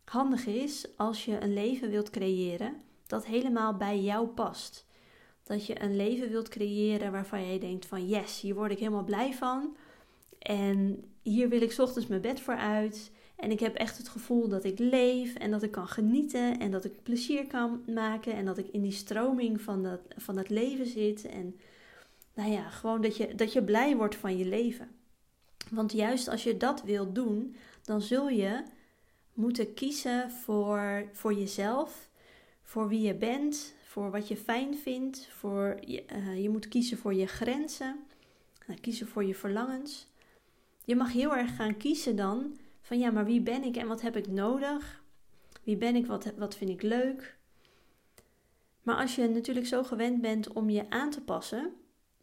handig 0.05 0.45
is 0.45 0.88
als 0.97 1.25
je 1.25 1.41
een 1.41 1.53
leven 1.53 1.89
wilt 1.89 2.09
creëren 2.09 2.81
dat 3.07 3.25
helemaal 3.25 3.77
bij 3.77 4.00
jou 4.00 4.27
past. 4.27 4.85
Dat 5.43 5.65
je 5.65 5.81
een 5.81 5.95
leven 5.95 6.29
wilt 6.29 6.50
creëren 6.50 7.12
waarvan 7.12 7.45
jij 7.45 7.59
denkt 7.59 7.85
van 7.85 8.07
yes, 8.07 8.41
hier 8.41 8.55
word 8.55 8.71
ik 8.71 8.79
helemaal 8.79 9.03
blij 9.03 9.33
van. 9.33 9.75
En 10.39 11.03
hier 11.21 11.50
wil 11.50 11.62
ik 11.62 11.75
ochtends 11.77 12.07
mijn 12.07 12.21
bed 12.21 12.39
voor 12.39 12.55
uit. 12.55 13.12
En 13.35 13.51
ik 13.51 13.59
heb 13.59 13.75
echt 13.75 13.97
het 13.97 14.09
gevoel 14.09 14.47
dat 14.47 14.63
ik 14.63 14.79
leef 14.79 15.35
en 15.35 15.51
dat 15.51 15.63
ik 15.63 15.71
kan 15.71 15.88
genieten 15.88 16.59
en 16.59 16.71
dat 16.71 16.85
ik 16.85 17.03
plezier 17.03 17.47
kan 17.47 17.83
maken 17.93 18.33
en 18.33 18.45
dat 18.45 18.57
ik 18.57 18.67
in 18.67 18.81
die 18.81 18.91
stroming 18.91 19.62
van 19.62 19.83
dat, 19.83 20.00
van 20.17 20.35
dat 20.35 20.50
leven 20.50 20.85
zit. 20.85 21.25
En 21.25 21.55
nou 22.33 22.51
ja, 22.51 22.69
gewoon 22.69 23.01
dat 23.01 23.17
je, 23.17 23.35
dat 23.35 23.53
je 23.53 23.63
blij 23.63 23.95
wordt 23.95 24.15
van 24.15 24.37
je 24.37 24.45
leven. 24.45 24.91
Want 25.69 25.91
juist 25.91 26.27
als 26.27 26.43
je 26.43 26.57
dat 26.57 26.83
wilt 26.83 27.15
doen, 27.15 27.55
dan 27.83 28.01
zul 28.01 28.29
je 28.29 28.63
moeten 29.33 29.73
kiezen 29.73 30.31
voor, 30.31 31.09
voor 31.11 31.33
jezelf, 31.33 32.09
voor 32.61 32.87
wie 32.87 33.01
je 33.01 33.15
bent, 33.15 33.75
voor 33.83 34.11
wat 34.11 34.27
je 34.27 34.37
fijn 34.37 34.77
vindt. 34.77 35.27
Voor, 35.27 35.77
je, 35.85 36.03
uh, 36.15 36.41
je 36.41 36.49
moet 36.49 36.67
kiezen 36.67 36.97
voor 36.97 37.13
je 37.13 37.27
grenzen, 37.27 37.99
uh, 38.67 38.75
kiezen 38.81 39.07
voor 39.07 39.23
je 39.23 39.35
verlangens. 39.35 40.07
Je 40.85 40.95
mag 40.95 41.11
heel 41.11 41.35
erg 41.35 41.55
gaan 41.55 41.77
kiezen 41.77 42.15
dan 42.15 42.57
van 42.81 42.99
ja, 42.99 43.11
maar 43.11 43.25
wie 43.25 43.41
ben 43.41 43.63
ik 43.63 43.75
en 43.75 43.87
wat 43.87 44.01
heb 44.01 44.15
ik 44.15 44.27
nodig? 44.27 45.03
Wie 45.63 45.77
ben 45.77 45.95
ik, 45.95 46.05
wat, 46.05 46.33
wat 46.37 46.55
vind 46.55 46.69
ik 46.69 46.81
leuk? 46.81 47.37
Maar 48.81 48.95
als 48.95 49.15
je 49.15 49.27
natuurlijk 49.27 49.67
zo 49.67 49.83
gewend 49.83 50.21
bent 50.21 50.53
om 50.53 50.69
je 50.69 50.89
aan 50.89 51.09
te 51.09 51.21
passen, 51.21 51.73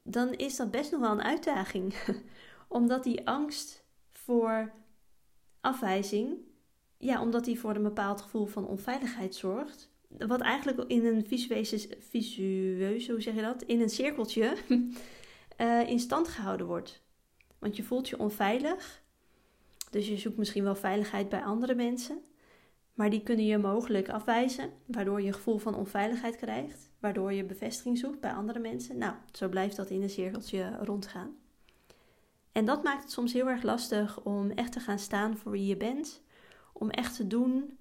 dan 0.03 0.33
is 0.33 0.57
dat 0.57 0.71
best 0.71 0.91
nog 0.91 1.01
wel 1.01 1.11
een 1.11 1.23
uitdaging. 1.23 1.95
omdat 2.69 3.05
die 3.05 3.27
angst 3.27 3.85
voor 4.11 4.73
afwijzing, 5.61 6.37
ja, 6.99 7.23
omdat 7.23 7.45
die 7.45 7.61
voor 7.61 7.75
een 7.75 7.83
bepaald 7.83 8.21
gevoel 8.21 8.47
van 8.47 8.67
onveiligheid 8.67 9.35
zorgt. 9.35 9.91
Wat 10.09 10.41
eigenlijk 10.41 10.91
in 10.91 11.07
een 11.07 11.27
visueuze, 11.27 11.97
visueuze 11.99 13.13
hoe 13.13 13.21
zeg 13.21 13.35
je 13.35 13.43
dat? 13.43 13.63
In 13.63 13.81
een 13.81 13.91
cirkeltje 13.91 14.57
uh, 15.59 15.89
in 15.93 16.01
stand 16.01 16.29
gehouden 16.29 16.67
wordt. 16.67 17.03
Want 17.59 17.77
je 17.77 17.83
voelt 17.83 18.09
je 18.09 18.19
onveilig. 18.19 19.03
Dus 19.91 20.09
je 20.09 20.19
zoekt 20.19 20.37
misschien 20.37 20.65
wel 20.65 20.75
veiligheid 20.75 21.29
bij 21.29 21.43
andere 21.43 21.75
mensen. 21.75 22.19
Maar 22.95 23.11
die 23.11 23.23
kunnen 23.23 23.47
je 23.47 23.59
mogelijk 23.59 24.09
afwijzen, 24.09 24.71
waardoor 24.87 25.21
je 25.21 25.27
een 25.27 25.35
gevoel 25.35 25.59
van 25.59 25.75
onveiligheid 25.75 26.37
krijgt, 26.37 26.90
waardoor 27.01 27.33
je 27.33 27.45
bevestiging 27.45 27.99
zoekt 27.99 28.21
bij 28.21 28.33
andere 28.33 28.59
mensen. 28.59 28.99
Nou, 28.99 29.15
zo 29.33 29.49
blijft 29.49 29.77
dat 29.77 29.91
in 29.91 30.03
een 30.03 30.11
cirkeltje 30.11 30.77
rondgaan. 30.83 31.37
En 32.53 32.65
dat 32.65 32.83
maakt 32.83 33.03
het 33.03 33.13
soms 33.13 33.33
heel 33.33 33.49
erg 33.49 33.63
lastig 33.63 34.21
om 34.21 34.51
echt 34.51 34.73
te 34.73 34.81
gaan 34.81 34.99
staan 34.99 35.37
voor 35.37 35.53
wie 35.53 35.67
je 35.67 35.77
bent, 35.77 36.23
om 36.73 36.91
echt 36.91 37.17
te 37.17 37.27
doen 37.27 37.79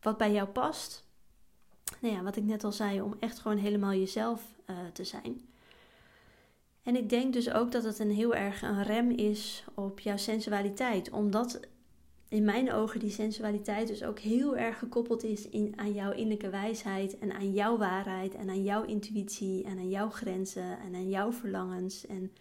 wat 0.00 0.18
bij 0.18 0.32
jou 0.32 0.48
past. 0.48 1.08
Nou 2.00 2.14
ja, 2.14 2.22
wat 2.22 2.36
ik 2.36 2.44
net 2.44 2.64
al 2.64 2.72
zei, 2.72 3.00
om 3.00 3.16
echt 3.20 3.38
gewoon 3.38 3.58
helemaal 3.58 3.92
jezelf 3.92 4.42
uh, 4.66 4.76
te 4.92 5.04
zijn. 5.04 5.48
En 6.82 6.96
ik 6.96 7.08
denk 7.08 7.32
dus 7.32 7.50
ook 7.50 7.72
dat 7.72 7.84
het 7.84 7.98
een 7.98 8.10
heel 8.10 8.34
erg 8.34 8.62
een 8.62 8.82
rem 8.82 9.10
is 9.10 9.64
op 9.74 10.00
jouw 10.00 10.16
sensualiteit, 10.16 11.10
omdat 11.10 11.60
in 12.30 12.44
mijn 12.44 12.72
ogen 12.72 13.00
die 13.00 13.10
sensualiteit 13.10 13.88
dus 13.88 14.02
ook 14.02 14.18
heel 14.18 14.56
erg 14.56 14.78
gekoppeld 14.78 15.22
is 15.24 15.48
in, 15.48 15.72
aan 15.76 15.92
jouw 15.92 16.10
innerlijke 16.10 16.50
wijsheid 16.50 17.18
en 17.18 17.32
aan 17.32 17.52
jouw 17.52 17.76
waarheid 17.76 18.34
en 18.34 18.48
aan 18.48 18.62
jouw 18.62 18.84
intuïtie 18.84 19.64
en 19.64 19.78
aan 19.78 19.88
jouw 19.88 20.10
grenzen 20.10 20.78
en 20.78 20.94
aan 20.94 21.08
jouw 21.08 21.32
verlangens. 21.32 22.06
En, 22.06 22.32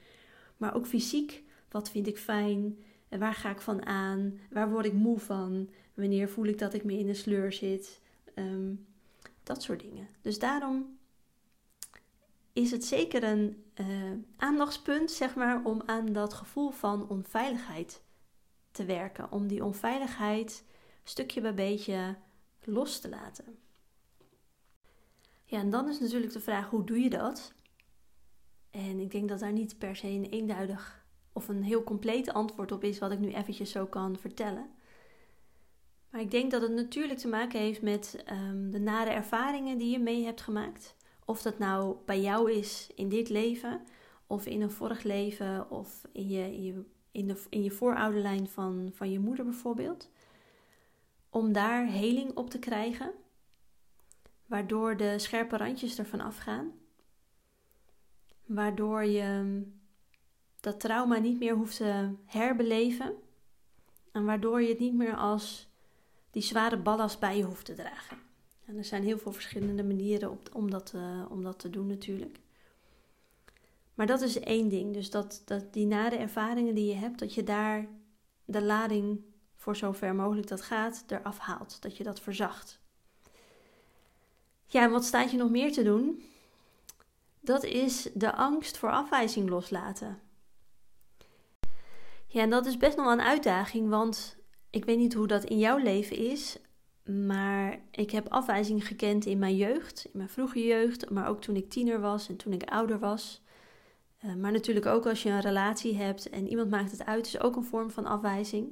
maar 0.57 0.75
ook 0.75 0.87
fysiek, 0.87 1.43
wat 1.69 1.89
vind 1.89 2.07
ik 2.07 2.17
fijn? 2.17 2.77
En 3.07 3.19
waar 3.19 3.33
ga 3.33 3.49
ik 3.49 3.61
van 3.61 3.85
aan? 3.85 4.39
Waar 4.49 4.69
word 4.69 4.85
ik 4.85 4.93
moe 4.93 5.19
van? 5.19 5.69
Wanneer 5.93 6.29
voel 6.29 6.45
ik 6.45 6.57
dat 6.57 6.73
ik 6.73 6.83
me 6.83 6.97
in 6.97 7.07
een 7.07 7.15
sleur 7.15 7.53
zit? 7.53 8.01
Ehm, 8.33 8.73
dat 9.43 9.63
soort 9.63 9.79
dingen. 9.79 10.07
Dus 10.21 10.39
daarom 10.39 10.97
is 12.53 12.71
het 12.71 12.85
zeker 12.85 13.23
een 13.23 13.63
uh, 13.81 13.87
aandachtspunt, 14.37 15.11
zeg 15.11 15.35
maar, 15.35 15.61
om 15.63 15.81
aan 15.85 16.13
dat 16.13 16.33
gevoel 16.33 16.69
van 16.69 17.09
onveiligheid 17.09 18.01
te 18.71 18.85
werken. 18.85 19.31
Om 19.31 19.47
die 19.47 19.63
onveiligheid 19.63 20.63
stukje 21.03 21.41
bij 21.41 21.53
beetje 21.53 22.15
los 22.63 22.99
te 22.99 23.09
laten. 23.09 23.57
Ja, 25.45 25.59
en 25.59 25.69
dan 25.69 25.89
is 25.89 25.99
natuurlijk 25.99 26.33
de 26.33 26.39
vraag: 26.39 26.69
hoe 26.69 26.83
doe 26.83 26.99
je 26.99 27.09
dat? 27.09 27.53
En 28.71 28.99
ik 28.99 29.11
denk 29.11 29.29
dat 29.29 29.39
daar 29.39 29.53
niet 29.53 29.77
per 29.77 29.95
se 29.95 30.07
een 30.07 30.25
eenduidig 30.25 31.05
of 31.33 31.47
een 31.47 31.63
heel 31.63 31.83
compleet 31.83 32.33
antwoord 32.33 32.71
op 32.71 32.83
is, 32.83 32.99
wat 32.99 33.11
ik 33.11 33.19
nu 33.19 33.33
eventjes 33.33 33.71
zo 33.71 33.85
kan 33.85 34.17
vertellen. 34.17 34.69
Maar 36.09 36.21
ik 36.21 36.31
denk 36.31 36.51
dat 36.51 36.61
het 36.61 36.71
natuurlijk 36.71 37.19
te 37.19 37.27
maken 37.27 37.59
heeft 37.59 37.81
met 37.81 38.23
um, 38.31 38.71
de 38.71 38.79
nare 38.79 39.09
ervaringen 39.09 39.77
die 39.77 39.91
je 39.91 39.99
mee 39.99 40.25
hebt 40.25 40.41
gemaakt. 40.41 40.95
Of 41.25 41.41
dat 41.41 41.57
nou 41.57 41.95
bij 42.05 42.21
jou 42.21 42.51
is 42.51 42.89
in 42.95 43.09
dit 43.09 43.29
leven, 43.29 43.81
of 44.27 44.45
in 44.45 44.61
een 44.61 44.71
vorig 44.71 45.03
leven, 45.03 45.71
of 45.71 46.07
in 46.11 46.29
je, 46.29 46.43
in 46.53 46.63
je 46.63 46.83
in, 47.19 47.37
in 47.49 47.63
je 47.63 47.71
voorouderlijn 47.71 48.47
van, 48.47 48.89
van 48.93 49.11
je 49.11 49.19
moeder 49.19 49.45
bijvoorbeeld. 49.45 50.09
Om 51.29 51.53
daar 51.53 51.85
heling 51.85 52.35
op 52.35 52.49
te 52.49 52.59
krijgen, 52.59 53.11
waardoor 54.45 54.97
de 54.97 55.19
scherpe 55.19 55.57
randjes 55.57 55.99
ervan 55.99 56.21
afgaan. 56.21 56.71
Waardoor 58.45 59.03
je 59.03 59.61
dat 60.59 60.79
trauma 60.79 61.17
niet 61.17 61.39
meer 61.39 61.55
hoeft 61.55 61.77
te 61.77 62.09
herbeleven. 62.25 63.13
En 64.11 64.25
waardoor 64.25 64.61
je 64.61 64.69
het 64.69 64.79
niet 64.79 64.93
meer 64.93 65.15
als 65.15 65.67
die 66.31 66.41
zware 66.41 66.77
ballast 66.77 67.19
bij 67.19 67.37
je 67.37 67.43
hoeft 67.43 67.65
te 67.65 67.73
dragen. 67.73 68.17
En 68.65 68.77
er 68.77 68.85
zijn 68.85 69.03
heel 69.03 69.17
veel 69.17 69.31
verschillende 69.31 69.83
manieren 69.83 70.39
om, 70.53 70.69
dat, 70.71 70.93
uh, 70.95 71.25
om 71.29 71.43
dat 71.43 71.59
te 71.59 71.69
doen 71.69 71.87
natuurlijk. 71.87 72.39
Maar 73.99 74.07
dat 74.07 74.21
is 74.21 74.39
één 74.39 74.69
ding. 74.69 74.93
Dus 74.93 75.09
dat, 75.09 75.41
dat 75.45 75.73
die 75.73 75.85
nare 75.85 76.15
ervaringen 76.15 76.75
die 76.75 76.85
je 76.85 76.95
hebt, 76.95 77.19
dat 77.19 77.33
je 77.33 77.43
daar 77.43 77.87
de 78.45 78.61
lading 78.61 79.21
voor 79.55 79.75
zover 79.75 80.15
mogelijk 80.15 80.47
dat 80.47 80.61
gaat 80.61 81.03
eraf 81.07 81.37
haalt. 81.37 81.81
Dat 81.81 81.97
je 81.97 82.03
dat 82.03 82.19
verzacht. 82.19 82.79
Ja, 84.65 84.83
en 84.83 84.91
wat 84.91 85.05
staat 85.05 85.31
je 85.31 85.37
nog 85.37 85.49
meer 85.49 85.71
te 85.71 85.83
doen? 85.83 86.23
Dat 87.39 87.63
is 87.63 88.09
de 88.13 88.35
angst 88.35 88.77
voor 88.77 88.91
afwijzing 88.91 89.49
loslaten. 89.49 90.19
Ja, 92.27 92.41
en 92.41 92.49
dat 92.49 92.65
is 92.65 92.77
best 92.77 92.97
nog 92.97 93.05
wel 93.05 93.13
een 93.13 93.21
uitdaging, 93.21 93.89
want 93.89 94.37
ik 94.69 94.85
weet 94.85 94.97
niet 94.97 95.13
hoe 95.13 95.27
dat 95.27 95.43
in 95.43 95.57
jouw 95.57 95.77
leven 95.77 96.17
is, 96.17 96.57
maar 97.03 97.79
ik 97.91 98.11
heb 98.11 98.27
afwijzing 98.27 98.87
gekend 98.87 99.25
in 99.25 99.39
mijn 99.39 99.55
jeugd, 99.55 100.05
in 100.05 100.17
mijn 100.17 100.29
vroege 100.29 100.63
jeugd, 100.63 101.09
maar 101.09 101.27
ook 101.27 101.41
toen 101.41 101.55
ik 101.55 101.69
tiener 101.69 101.99
was 101.99 102.29
en 102.29 102.35
toen 102.35 102.53
ik 102.53 102.63
ouder 102.63 102.99
was. 102.99 103.41
Uh, 104.25 104.33
maar 104.33 104.51
natuurlijk 104.51 104.85
ook 104.85 105.05
als 105.05 105.23
je 105.23 105.29
een 105.29 105.41
relatie 105.41 105.95
hebt 105.95 106.29
en 106.29 106.47
iemand 106.47 106.69
maakt 106.69 106.91
het 106.91 107.05
uit, 107.05 107.27
is 107.27 107.39
ook 107.39 107.55
een 107.55 107.63
vorm 107.63 107.91
van 107.91 108.05
afwijzing. 108.05 108.71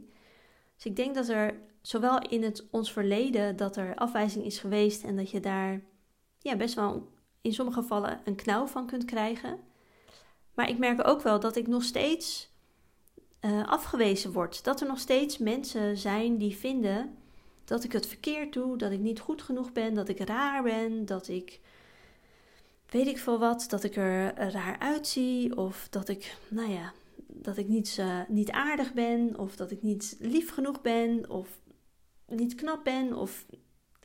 Dus 0.75 0.85
ik 0.85 0.95
denk 0.95 1.15
dat 1.15 1.29
er 1.29 1.59
zowel 1.81 2.19
in 2.27 2.43
het, 2.43 2.67
ons 2.71 2.91
verleden 2.91 3.55
dat 3.55 3.75
er 3.75 3.95
afwijzing 3.95 4.45
is 4.45 4.59
geweest 4.59 5.03
en 5.03 5.15
dat 5.15 5.29
je 5.31 5.39
daar 5.39 5.81
ja, 6.39 6.55
best 6.55 6.75
wel 6.75 7.11
in 7.41 7.53
sommige 7.53 7.81
gevallen 7.81 8.19
een 8.23 8.35
knauw 8.35 8.67
van 8.67 8.85
kunt 8.87 9.05
krijgen. 9.05 9.59
Maar 10.53 10.69
ik 10.69 10.77
merk 10.77 11.07
ook 11.07 11.21
wel 11.21 11.39
dat 11.39 11.55
ik 11.55 11.67
nog 11.67 11.83
steeds 11.83 12.51
uh, 13.41 13.67
afgewezen 13.67 14.31
word. 14.31 14.63
Dat 14.63 14.81
er 14.81 14.87
nog 14.87 14.99
steeds 14.99 15.37
mensen 15.37 15.97
zijn 15.97 16.37
die 16.37 16.55
vinden 16.55 17.17
dat 17.63 17.83
ik 17.83 17.91
het 17.91 18.07
verkeerd 18.07 18.53
doe, 18.53 18.77
dat 18.77 18.91
ik 18.91 18.99
niet 18.99 19.19
goed 19.19 19.41
genoeg 19.41 19.71
ben, 19.71 19.93
dat 19.93 20.09
ik 20.09 20.19
raar 20.19 20.63
ben, 20.63 21.05
dat 21.05 21.27
ik 21.27 21.59
weet 22.89 23.07
ik 23.07 23.17
veel 23.17 23.39
wat, 23.39 23.65
dat 23.69 23.83
ik 23.83 23.95
er 23.95 24.33
raar 24.51 24.79
uitzie 24.79 25.57
of 25.57 25.87
dat 25.89 26.09
ik, 26.09 26.37
nou 26.47 26.71
ja, 26.71 26.93
dat 27.27 27.57
ik 27.57 27.67
niet, 27.67 27.97
uh, 27.99 28.19
niet 28.27 28.51
aardig 28.51 28.93
ben 28.93 29.37
of 29.37 29.55
dat 29.55 29.71
ik 29.71 29.81
niet 29.81 30.15
lief 30.19 30.53
genoeg 30.53 30.81
ben 30.81 31.29
of 31.29 31.59
niet 32.27 32.55
knap 32.55 32.83
ben 32.83 33.13
of 33.13 33.45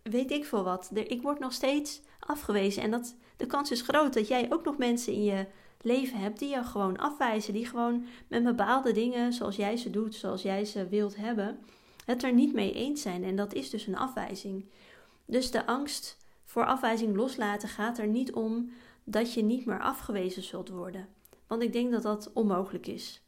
weet 0.02 0.30
ik 0.30 0.44
veel 0.44 0.64
wat. 0.64 0.90
Ik 0.94 1.22
word 1.22 1.38
nog 1.38 1.52
steeds 1.52 2.00
afgewezen 2.18 2.82
en 2.82 2.90
dat, 2.90 3.16
de 3.36 3.46
kans 3.46 3.70
is 3.70 3.82
groot 3.82 4.14
dat 4.14 4.28
jij 4.28 4.52
ook 4.52 4.64
nog 4.64 4.78
mensen 4.78 5.12
in 5.12 5.24
je 5.24 5.46
leven 5.80 6.18
hebt 6.18 6.38
die 6.38 6.48
je 6.48 6.64
gewoon 6.64 6.96
afwijzen, 6.96 7.52
die 7.52 7.66
gewoon 7.66 8.06
met 8.28 8.44
bepaalde 8.44 8.92
dingen 8.92 9.32
zoals 9.32 9.56
jij 9.56 9.76
ze 9.76 9.90
doet, 9.90 10.14
zoals 10.14 10.42
jij 10.42 10.64
ze 10.64 10.88
wilt 10.88 11.16
hebben, 11.16 11.58
het 12.04 12.22
er 12.22 12.32
niet 12.32 12.52
mee 12.52 12.72
eens 12.72 13.02
zijn. 13.02 13.24
En 13.24 13.36
dat 13.36 13.54
is 13.54 13.70
dus 13.70 13.86
een 13.86 13.96
afwijzing. 13.96 14.64
Dus 15.24 15.50
de 15.50 15.66
angst 15.66 16.16
voor 16.52 16.66
afwijzing 16.66 17.16
loslaten 17.16 17.68
gaat 17.68 17.98
er 17.98 18.06
niet 18.06 18.32
om 18.32 18.70
dat 19.04 19.34
je 19.34 19.42
niet 19.42 19.64
meer 19.66 19.80
afgewezen 19.80 20.42
zult 20.42 20.68
worden. 20.68 21.08
Want 21.46 21.62
ik 21.62 21.72
denk 21.72 21.92
dat 21.92 22.02
dat 22.02 22.32
onmogelijk 22.32 22.86
is. 22.86 23.22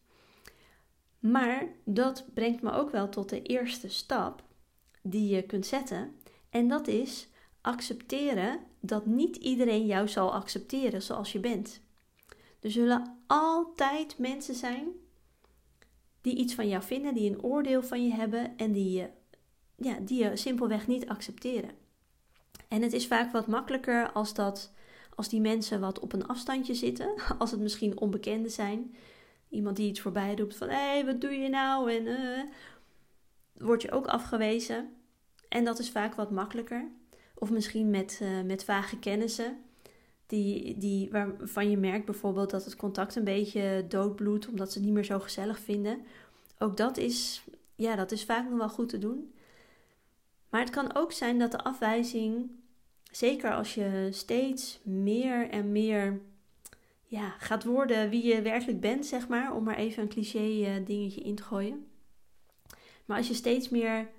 Maar 1.19 1.69
dat 1.85 2.25
brengt 2.35 2.63
me 2.63 2.73
ook 2.73 2.91
wel 2.91 3.09
tot 3.09 3.29
de 3.29 3.43
eerste 3.43 3.89
stap 3.89 4.43
die 5.03 5.35
je 5.35 5.43
kunt 5.43 5.67
zetten. 5.67 6.15
En 6.51 6.69
dat 6.69 6.87
is 6.87 7.29
accepteren 7.61 8.61
dat 8.81 9.07
niet 9.07 9.37
iedereen 9.37 9.87
jou 9.87 10.09
zal 10.09 10.33
accepteren 10.33 11.03
zoals 11.03 11.33
je 11.33 11.41
bent. 11.41 11.81
Er 12.61 12.71
zullen 12.71 13.19
altijd 13.27 14.19
mensen 14.19 14.55
zijn 14.55 14.89
die 16.21 16.37
iets 16.37 16.55
van 16.55 16.69
jou 16.69 16.83
vinden, 16.83 17.15
die 17.15 17.31
een 17.31 17.43
oordeel 17.43 17.83
van 17.83 18.05
je 18.05 18.13
hebben 18.13 18.57
en 18.57 18.73
die 18.73 18.93
je, 18.93 19.09
ja, 19.77 19.99
die 20.01 20.25
je 20.25 20.37
simpelweg 20.37 20.87
niet 20.87 21.09
accepteren. 21.09 21.84
En 22.75 22.83
het 22.83 22.93
is 22.93 23.07
vaak 23.07 23.33
wat 23.33 23.47
makkelijker 23.47 24.13
als, 24.13 24.35
dat, 24.35 24.73
als 25.15 25.29
die 25.29 25.41
mensen 25.41 25.81
wat 25.81 25.99
op 25.99 26.13
een 26.13 26.27
afstandje 26.27 26.75
zitten, 26.75 27.15
als 27.39 27.51
het 27.51 27.61
misschien 27.61 27.99
onbekenden 27.99 28.51
zijn. 28.51 28.95
Iemand 29.49 29.77
die 29.77 29.89
iets 29.89 30.01
voorbij 30.01 30.35
roept 30.35 30.57
van 30.57 30.69
hé, 30.69 30.75
hey, 30.75 31.05
wat 31.05 31.21
doe 31.21 31.31
je 31.31 31.49
nou? 31.49 31.93
En 31.93 32.07
uh, 32.07 32.43
word 33.53 33.83
je 33.83 33.91
ook 33.91 34.07
afgewezen. 34.07 34.89
En 35.49 35.65
dat 35.65 35.79
is 35.79 35.91
vaak 35.91 36.15
wat 36.15 36.31
makkelijker. 36.31 36.89
Of 37.35 37.51
misschien 37.51 37.91
met, 37.91 38.21
uh, 38.23 38.43
met 38.43 38.65
vage 38.65 38.99
kennissen. 38.99 39.57
Die, 40.27 40.79
die, 40.79 41.11
waarvan 41.11 41.71
je 41.71 41.77
merkt 41.77 42.05
bijvoorbeeld 42.05 42.51
dat 42.51 42.65
het 42.65 42.77
contact 42.77 43.17
een 43.17 43.25
beetje 43.25 43.85
doodbloedt, 43.89 44.49
omdat 44.49 44.73
ze 44.73 44.79
het 44.79 44.87
niet 44.87 44.95
meer 44.95 45.05
zo 45.05 45.19
gezellig 45.19 45.59
vinden. 45.59 46.01
Ook 46.59 46.77
dat 46.77 46.97
is, 46.97 47.45
ja, 47.75 47.97
dat 47.97 48.13
is 48.13 48.25
vaak 48.25 48.49
nog 48.49 48.59
wel 48.59 48.69
goed 48.69 48.89
te 48.89 48.99
doen. 48.99 49.33
Maar 50.51 50.61
het 50.61 50.71
kan 50.71 50.95
ook 50.95 51.13
zijn 51.13 51.39
dat 51.39 51.51
de 51.51 51.65
afwijzing, 51.65 52.51
zeker 53.17 53.55
als 53.55 53.75
je 53.75 54.09
steeds 54.11 54.81
meer 54.83 55.49
en 55.51 55.73
meer 55.73 56.21
ja, 57.05 57.35
gaat 57.39 57.65
worden 57.65 58.11
wie 58.11 58.25
je 58.25 58.43
werkelijk 58.43 58.81
bent, 58.81 59.07
zeg 59.07 59.29
maar, 59.29 59.55
om 59.55 59.65
maar 59.65 59.77
even 59.77 60.03
een 60.03 60.09
cliché 60.09 60.49
uh, 60.49 60.87
dingetje 60.87 61.21
in 61.21 61.35
te 61.35 61.43
gooien. 61.43 61.87
Maar 63.05 63.17
als 63.17 63.29
je 63.29 63.35
steeds 63.35 63.69
meer 63.69 64.11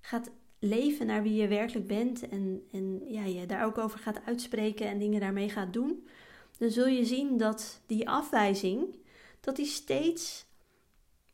gaat 0.00 0.30
leven 0.58 1.06
naar 1.06 1.22
wie 1.22 1.34
je 1.34 1.48
werkelijk 1.48 1.86
bent 1.86 2.28
en, 2.28 2.62
en 2.72 3.02
ja, 3.04 3.24
je 3.24 3.46
daar 3.46 3.64
ook 3.64 3.78
over 3.78 3.98
gaat 3.98 4.24
uitspreken 4.24 4.86
en 4.86 4.98
dingen 4.98 5.20
daarmee 5.20 5.48
gaat 5.48 5.72
doen, 5.72 6.06
dan 6.58 6.70
zul 6.70 6.86
je 6.86 7.04
zien 7.04 7.36
dat 7.36 7.80
die 7.86 8.08
afwijzing, 8.08 8.96
dat 9.40 9.56
die 9.56 9.66
steeds 9.66 10.46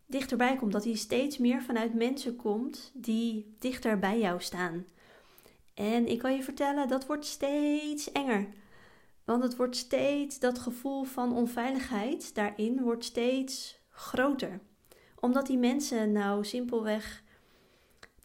dichterbij 0.07 0.57
komt, 0.57 0.73
dat 0.73 0.83
die 0.83 0.97
steeds 0.97 1.39
meer 1.39 1.63
vanuit 1.63 1.95
mensen 1.95 2.37
komt 2.37 2.91
die 2.95 3.55
dichter 3.59 3.99
bij 3.99 4.19
jou 4.19 4.41
staan. 4.41 4.87
En 5.75 6.07
ik 6.07 6.19
kan 6.19 6.35
je 6.37 6.43
vertellen, 6.43 6.89
dat 6.89 7.07
wordt 7.07 7.27
steeds 7.27 8.13
enger. 8.13 8.49
Want 9.25 9.43
het 9.43 9.57
wordt 9.57 9.77
steeds, 9.77 10.39
dat 10.39 10.59
gevoel 10.59 11.05
van 11.05 11.37
onveiligheid 11.37 12.35
daarin 12.35 12.83
wordt 12.83 13.05
steeds 13.05 13.79
groter. 13.91 14.61
Omdat 15.21 15.47
die 15.47 15.59
mensen 15.59 16.13
nou 16.13 16.45
simpelweg 16.45 17.23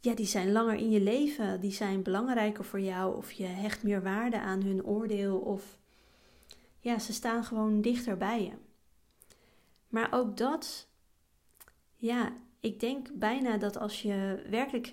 ja, 0.01 0.13
die 0.13 0.25
zijn 0.25 0.51
langer 0.51 0.75
in 0.75 0.89
je 0.89 1.01
leven, 1.01 1.59
die 1.59 1.71
zijn 1.71 2.03
belangrijker 2.03 2.63
voor 2.65 2.79
jou 2.79 3.15
of 3.17 3.31
je 3.31 3.45
hecht 3.45 3.83
meer 3.83 4.03
waarde 4.03 4.39
aan 4.39 4.61
hun 4.61 4.85
oordeel 4.85 5.37
of 5.37 5.79
ja, 6.79 6.99
ze 6.99 7.13
staan 7.13 7.43
gewoon 7.43 7.81
dichter 7.81 8.17
bij 8.17 8.43
je. 8.43 8.51
Maar 9.87 10.07
ook 10.11 10.37
dat, 10.37 10.87
ja, 11.95 12.33
ik 12.59 12.79
denk 12.79 13.13
bijna 13.13 13.57
dat 13.57 13.77
als 13.77 14.01
je 14.01 14.45
werkelijk 14.49 14.91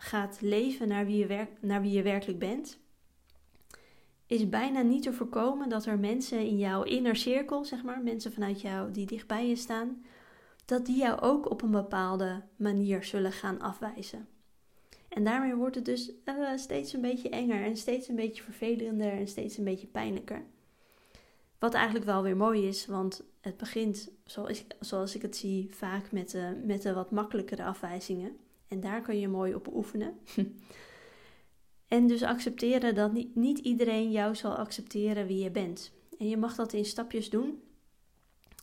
gaat 0.00 0.40
leven 0.40 0.88
naar 0.88 1.06
wie 1.06 1.16
je, 1.16 1.26
werk, 1.26 1.50
naar 1.60 1.82
wie 1.82 1.92
je 1.92 2.02
werkelijk 2.02 2.38
bent, 2.38 2.78
is 4.26 4.48
bijna 4.48 4.82
niet 4.82 5.02
te 5.02 5.12
voorkomen 5.12 5.68
dat 5.68 5.86
er 5.86 5.98
mensen 5.98 6.38
in 6.38 6.58
jouw 6.58 6.82
inner 6.82 7.16
cirkel, 7.16 7.64
zeg 7.64 7.82
maar, 7.82 8.02
mensen 8.02 8.32
vanuit 8.32 8.60
jou 8.60 8.90
die 8.90 9.06
dicht 9.06 9.26
bij 9.26 9.48
je 9.48 9.56
staan, 9.56 10.04
dat 10.64 10.86
die 10.86 10.96
jou 10.96 11.20
ook 11.20 11.50
op 11.50 11.62
een 11.62 11.70
bepaalde 11.70 12.42
manier 12.56 13.04
zullen 13.04 13.32
gaan 13.32 13.60
afwijzen. 13.60 14.28
En 15.08 15.24
daarmee 15.24 15.54
wordt 15.54 15.74
het 15.74 15.84
dus 15.84 16.12
uh, 16.24 16.56
steeds 16.56 16.92
een 16.92 17.00
beetje 17.00 17.28
enger 17.28 17.64
en 17.64 17.76
steeds 17.76 18.08
een 18.08 18.16
beetje 18.16 18.42
vervelender 18.42 19.12
en 19.12 19.28
steeds 19.28 19.58
een 19.58 19.64
beetje 19.64 19.86
pijnlijker. 19.86 20.42
Wat 21.58 21.74
eigenlijk 21.74 22.04
wel 22.04 22.22
weer 22.22 22.36
mooi 22.36 22.68
is, 22.68 22.86
want 22.86 23.22
het 23.40 23.56
begint, 23.56 24.10
zoals 24.24 24.60
ik, 24.60 24.76
zoals 24.80 25.14
ik 25.14 25.22
het 25.22 25.36
zie, 25.36 25.68
vaak 25.70 26.12
met 26.12 26.30
de, 26.30 26.62
met 26.64 26.82
de 26.82 26.92
wat 26.92 27.10
makkelijkere 27.10 27.64
afwijzingen. 27.64 28.36
En 28.68 28.80
daar 28.80 29.00
kun 29.00 29.18
je 29.20 29.28
mooi 29.28 29.54
op 29.54 29.74
oefenen. 29.74 30.18
en 31.88 32.06
dus 32.06 32.22
accepteren 32.22 32.94
dat 32.94 33.34
niet, 33.34 33.58
iedereen 33.58 34.10
jou 34.10 34.34
zal 34.34 34.56
accepteren 34.56 35.26
wie 35.26 35.42
je 35.42 35.50
bent. 35.50 35.92
En 36.18 36.28
je 36.28 36.36
mag 36.36 36.54
dat 36.54 36.72
in 36.72 36.84
stapjes 36.84 37.30
doen. 37.30 37.62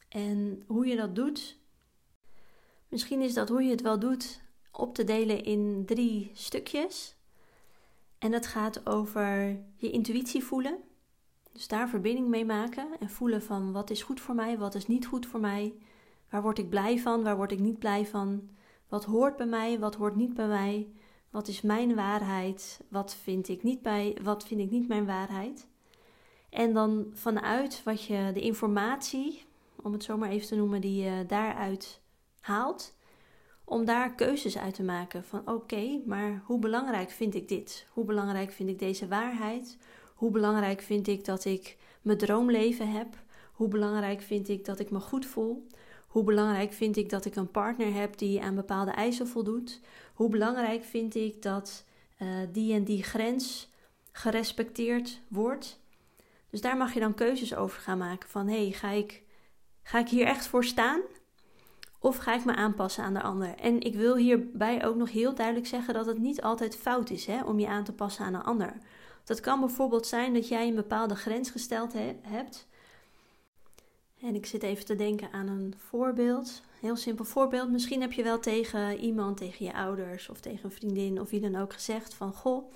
En 0.10 0.64
hoe 0.68 0.86
je 0.86 0.96
dat 0.96 1.16
doet, 1.16 1.58
misschien 2.88 3.22
is 3.22 3.34
dat 3.34 3.50
hoe 3.50 3.64
je 3.64 3.72
het 3.72 3.82
wel 3.82 4.00
doet 4.00 4.42
op 4.72 4.96
te 4.96 5.04
delen 5.04 5.44
in 5.44 5.84
drie 5.86 6.32
stukjes. 6.34 7.16
En 8.18 8.32
dat 8.32 8.46
gaat 8.46 8.88
over 8.88 9.60
je 9.76 9.92
intuïtie 9.92 10.44
voelen. 10.44 10.78
Dus 11.52 11.68
daar 11.68 11.90
verbinding 11.90 12.28
mee 12.28 12.46
maken 12.46 12.88
en 13.00 13.10
voelen 13.10 13.42
van 13.42 13.72
wat 13.72 13.90
is 13.90 14.04
goed 14.04 14.20
voor 14.22 14.36
mij, 14.36 14.58
wat 14.58 14.76
is 14.76 14.88
niet 14.88 15.06
goed 15.06 15.26
voor 15.26 15.40
mij. 15.40 15.74
Waar 16.30 16.42
word 16.42 16.58
ik 16.58 16.70
blij 16.70 17.00
van, 17.00 17.24
waar 17.24 17.36
word 17.36 17.52
ik 17.52 17.60
niet 17.60 17.80
blij 17.80 18.06
van? 18.06 18.50
Wat 18.88 19.04
hoort 19.04 19.36
bij 19.36 19.46
mij, 19.46 19.80
wat 19.80 19.96
hoort 19.96 20.16
niet 20.16 20.34
bij 20.34 20.48
mij? 20.48 20.88
Wat 21.30 21.48
is 21.48 21.62
mijn 21.62 21.96
waarheid? 21.96 22.82
Wat 22.90 23.16
vind 23.16 23.48
ik 23.48 23.64
niet 23.64 23.82
bij, 23.82 24.18
wat 24.24 24.48
vind 24.48 24.60
ik 24.62 24.72
niet 24.72 24.88
mijn 24.88 25.06
waarheid? 25.06 25.68
En 26.50 26.74
dan 26.74 27.06
vanuit 27.14 27.82
wat 27.84 28.04
je 28.04 28.32
de 28.34 28.42
informatie, 28.42 29.46
om 29.76 29.94
het 29.94 30.04
zo 30.04 30.18
maar 30.18 30.30
even 30.30 30.48
te 30.48 30.56
noemen, 30.56 30.82
die 30.82 31.04
je 31.04 31.26
daaruit 31.28 32.02
haalt, 32.40 32.96
om 33.64 33.86
daar 33.86 34.16
keuzes 34.16 34.58
uit 34.58 34.74
te 34.74 34.84
maken 34.84 35.24
van 35.24 35.42
oké, 35.46 36.02
maar 36.06 36.42
hoe 36.46 36.60
belangrijk 36.60 37.10
vind 37.10 37.36
ik 37.36 37.48
dit? 37.48 37.88
Hoe 37.90 38.06
belangrijk 38.06 38.52
vind 38.52 38.70
ik 38.70 38.80
deze 38.80 39.08
waarheid? 39.08 39.78
Hoe 40.16 40.32
belangrijk 40.32 40.82
vind 40.82 41.08
ik 41.08 41.26
dat 41.26 41.46
ik 41.46 41.78
mijn 42.02 42.18
droomleven 42.18 42.92
heb? 42.92 43.08
Hoe 43.54 43.68
belangrijk 43.68 44.22
vind 44.22 44.50
ik 44.50 44.66
dat 44.66 44.80
ik 44.80 44.90
me 44.90 45.00
goed 45.00 45.26
voel? 45.26 45.68
Hoe 46.16 46.24
belangrijk 46.24 46.74
vind 46.74 46.98
ik 46.98 47.10
dat 47.10 47.26
ik 47.26 47.36
een 47.36 47.52
partner 47.52 47.94
heb 47.94 48.18
die 48.18 48.42
aan 48.42 48.56
bepaalde 48.56 48.92
eisen 48.92 49.28
voldoet? 49.28 49.80
Hoe 50.14 50.30
belangrijk 50.30 50.84
vind 50.84 51.16
ik 51.16 51.42
dat 51.42 51.86
uh, 52.22 52.28
die 52.52 52.74
en 52.74 52.84
die 52.84 53.04
grens 53.04 53.70
gerespecteerd 54.12 55.22
wordt? 55.28 55.80
Dus 56.50 56.62
daar 56.62 56.78
mag 56.78 56.94
je 56.94 57.00
dan 57.00 57.14
keuzes 57.14 57.56
over 57.56 57.82
gaan 57.82 57.98
maken 57.98 58.30
van 58.30 58.48
hé, 58.48 58.64
hey, 58.64 58.72
ga, 58.72 58.90
ik, 58.90 59.24
ga 59.84 60.00
ik 60.00 60.08
hier 60.08 60.26
echt 60.26 60.48
voor 60.48 60.64
staan? 60.64 61.02
Of 62.00 62.18
ga 62.18 62.36
ik 62.36 62.46
me 62.46 62.56
aanpassen 62.56 63.04
aan 63.04 63.14
de 63.14 63.22
ander? 63.22 63.56
En 63.56 63.82
ik 63.82 63.96
wil 63.96 64.16
hierbij 64.16 64.86
ook 64.86 64.96
nog 64.96 65.12
heel 65.12 65.36
duidelijk 65.36 65.68
zeggen 65.68 65.94
dat 65.94 66.06
het 66.06 66.20
niet 66.20 66.42
altijd 66.42 66.76
fout 66.76 67.10
is 67.10 67.26
hè, 67.26 67.44
om 67.44 67.60
je 67.60 67.68
aan 67.68 67.84
te 67.84 67.94
passen 67.94 68.26
aan 68.26 68.34
een 68.34 68.44
ander. 68.44 68.78
Dat 69.24 69.40
kan 69.40 69.60
bijvoorbeeld 69.60 70.08
zijn 70.08 70.34
dat 70.34 70.48
jij 70.48 70.68
een 70.68 70.76
bepaalde 70.76 71.16
grens 71.16 71.50
gesteld 71.50 71.94
hebt. 72.22 72.68
En 74.26 74.36
ik 74.36 74.46
zit 74.46 74.64
even 74.64 74.86
te 74.86 74.96
denken 74.96 75.32
aan 75.32 75.48
een 75.48 75.74
voorbeeld. 75.78 76.62
Heel 76.80 76.96
simpel 76.96 77.26
voorbeeld. 77.26 77.72
Misschien 77.72 78.02
heb 78.02 78.12
je 78.12 78.24
wel 78.24 78.40
tegen 78.40 78.98
iemand, 78.98 79.38
tegen 79.38 79.66
je 79.66 79.74
ouders 79.74 80.30
of 80.30 80.40
tegen 80.40 80.66
een 80.66 80.72
vriendin 80.72 81.22
of 81.22 81.30
wie 81.30 81.40
dan 81.40 81.56
ook 81.56 81.74
gezegd 81.74 82.14
van 82.14 82.34
goh. 82.34 82.72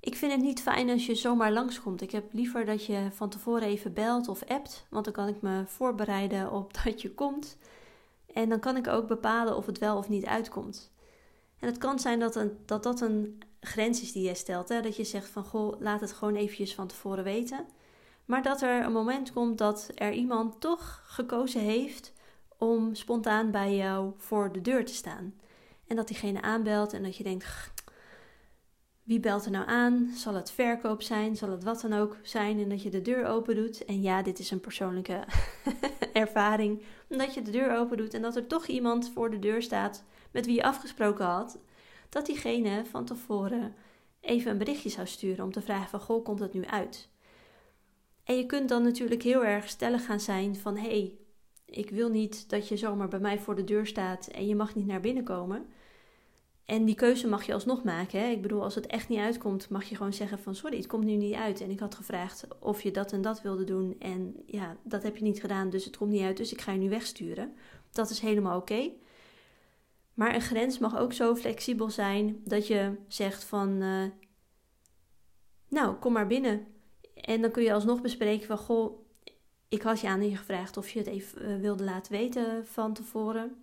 Ik 0.00 0.16
vind 0.16 0.32
het 0.32 0.40
niet 0.40 0.62
fijn 0.62 0.90
als 0.90 1.06
je 1.06 1.14
zomaar 1.14 1.52
langskomt. 1.52 2.02
Ik 2.02 2.10
heb 2.10 2.32
liever 2.32 2.64
dat 2.64 2.86
je 2.86 3.08
van 3.12 3.28
tevoren 3.28 3.68
even 3.68 3.92
belt 3.92 4.28
of 4.28 4.44
appt, 4.44 4.86
want 4.90 5.04
dan 5.04 5.14
kan 5.14 5.28
ik 5.28 5.42
me 5.42 5.62
voorbereiden 5.66 6.50
op 6.50 6.72
dat 6.84 7.02
je 7.02 7.14
komt. 7.14 7.56
En 8.32 8.48
dan 8.48 8.60
kan 8.60 8.76
ik 8.76 8.88
ook 8.88 9.08
bepalen 9.08 9.56
of 9.56 9.66
het 9.66 9.78
wel 9.78 9.96
of 9.96 10.08
niet 10.08 10.26
uitkomt. 10.26 10.90
En 11.58 11.68
het 11.68 11.78
kan 11.78 11.98
zijn 11.98 12.18
dat 12.18 12.36
een, 12.36 12.56
dat, 12.64 12.82
dat 12.82 13.00
een 13.00 13.42
grens 13.60 14.02
is 14.02 14.12
die 14.12 14.28
je 14.28 14.34
stelt. 14.34 14.68
Hè? 14.68 14.80
Dat 14.80 14.96
je 14.96 15.04
zegt 15.04 15.28
van 15.28 15.44
goh, 15.44 15.80
laat 15.80 16.00
het 16.00 16.12
gewoon 16.12 16.34
eventjes 16.34 16.74
van 16.74 16.86
tevoren 16.86 17.24
weten. 17.24 17.66
Maar 18.24 18.42
dat 18.42 18.62
er 18.62 18.84
een 18.84 18.92
moment 18.92 19.32
komt 19.32 19.58
dat 19.58 19.90
er 19.94 20.12
iemand 20.12 20.60
toch 20.60 21.02
gekozen 21.04 21.60
heeft 21.60 22.12
om 22.58 22.94
spontaan 22.94 23.50
bij 23.50 23.76
jou 23.76 24.12
voor 24.16 24.52
de 24.52 24.60
deur 24.60 24.84
te 24.84 24.94
staan. 24.94 25.34
En 25.86 25.96
dat 25.96 26.08
diegene 26.08 26.42
aanbelt 26.42 26.92
en 26.92 27.02
dat 27.02 27.16
je 27.16 27.22
denkt: 27.22 27.72
wie 29.02 29.20
belt 29.20 29.44
er 29.44 29.50
nou 29.50 29.68
aan? 29.68 30.10
Zal 30.14 30.34
het 30.34 30.50
verkoop 30.50 31.02
zijn? 31.02 31.36
Zal 31.36 31.50
het 31.50 31.64
wat 31.64 31.80
dan 31.80 31.92
ook 31.92 32.16
zijn? 32.22 32.60
En 32.60 32.68
dat 32.68 32.82
je 32.82 32.90
de 32.90 33.02
deur 33.02 33.26
open 33.26 33.54
doet. 33.54 33.84
En 33.84 34.02
ja, 34.02 34.22
dit 34.22 34.38
is 34.38 34.50
een 34.50 34.60
persoonlijke 34.60 35.24
ervaring. 36.12 36.82
Dat 37.08 37.34
je 37.34 37.42
de 37.42 37.50
deur 37.50 37.76
open 37.76 37.96
doet 37.96 38.14
en 38.14 38.22
dat 38.22 38.36
er 38.36 38.46
toch 38.46 38.66
iemand 38.66 39.10
voor 39.14 39.30
de 39.30 39.38
deur 39.38 39.62
staat 39.62 40.04
met 40.30 40.46
wie 40.46 40.54
je 40.54 40.62
afgesproken 40.62 41.24
had. 41.24 41.58
Dat 42.08 42.26
diegene 42.26 42.84
van 42.84 43.04
tevoren 43.04 43.74
even 44.20 44.50
een 44.50 44.58
berichtje 44.58 44.88
zou 44.88 45.06
sturen 45.06 45.44
om 45.44 45.52
te 45.52 45.60
vragen 45.60 45.88
van 45.88 46.00
goh, 46.00 46.24
komt 46.24 46.40
het 46.40 46.52
nu 46.52 46.66
uit? 46.66 47.08
En 48.24 48.36
je 48.36 48.46
kunt 48.46 48.68
dan 48.68 48.82
natuurlijk 48.82 49.22
heel 49.22 49.44
erg 49.44 49.68
stellig 49.68 50.04
gaan 50.04 50.20
zijn 50.20 50.56
van 50.56 50.76
hé, 50.76 50.88
hey, 50.88 51.16
ik 51.66 51.90
wil 51.90 52.08
niet 52.08 52.50
dat 52.50 52.68
je 52.68 52.76
zomaar 52.76 53.08
bij 53.08 53.20
mij 53.20 53.38
voor 53.38 53.54
de 53.54 53.64
deur 53.64 53.86
staat 53.86 54.26
en 54.26 54.46
je 54.46 54.56
mag 54.56 54.74
niet 54.74 54.86
naar 54.86 55.00
binnen 55.00 55.24
komen. 55.24 55.66
En 56.64 56.84
die 56.84 56.94
keuze 56.94 57.28
mag 57.28 57.42
je 57.42 57.52
alsnog 57.52 57.82
maken. 57.82 58.20
Hè? 58.20 58.26
Ik 58.26 58.42
bedoel, 58.42 58.62
als 58.62 58.74
het 58.74 58.86
echt 58.86 59.08
niet 59.08 59.18
uitkomt, 59.18 59.68
mag 59.68 59.84
je 59.84 59.96
gewoon 59.96 60.12
zeggen 60.12 60.38
van 60.38 60.54
sorry, 60.54 60.76
het 60.76 60.86
komt 60.86 61.04
nu 61.04 61.16
niet 61.16 61.34
uit. 61.34 61.60
En 61.60 61.70
ik 61.70 61.80
had 61.80 61.94
gevraagd 61.94 62.46
of 62.60 62.82
je 62.82 62.90
dat 62.90 63.12
en 63.12 63.22
dat 63.22 63.42
wilde 63.42 63.64
doen. 63.64 63.96
En 63.98 64.42
ja, 64.46 64.76
dat 64.82 65.02
heb 65.02 65.16
je 65.16 65.22
niet 65.22 65.40
gedaan, 65.40 65.70
dus 65.70 65.84
het 65.84 65.96
komt 65.96 66.10
niet 66.10 66.22
uit. 66.22 66.36
Dus 66.36 66.52
ik 66.52 66.60
ga 66.60 66.72
je 66.72 66.78
nu 66.78 66.88
wegsturen. 66.88 67.54
Dat 67.90 68.10
is 68.10 68.20
helemaal 68.20 68.58
oké. 68.58 68.90
Maar 70.14 70.34
een 70.34 70.40
grens 70.40 70.78
mag 70.78 70.98
ook 70.98 71.12
zo 71.12 71.34
flexibel 71.34 71.90
zijn 71.90 72.40
dat 72.44 72.66
je 72.66 72.96
zegt 73.08 73.44
van 73.44 73.82
uh, 73.82 74.04
nou, 75.68 75.94
kom 75.94 76.12
maar 76.12 76.26
binnen. 76.26 76.66
En 77.14 77.40
dan 77.40 77.50
kun 77.50 77.62
je 77.62 77.72
alsnog 77.72 78.00
bespreken 78.00 78.46
van 78.46 78.58
goh, 78.58 79.00
ik 79.68 79.82
had 79.82 80.00
je 80.00 80.08
aan 80.08 80.30
je 80.30 80.36
gevraagd 80.36 80.76
of 80.76 80.90
je 80.90 80.98
het 80.98 81.08
even 81.08 81.50
uh, 81.50 81.60
wilde 81.60 81.84
laten 81.84 82.12
weten 82.12 82.66
van 82.66 82.92
tevoren. 82.92 83.56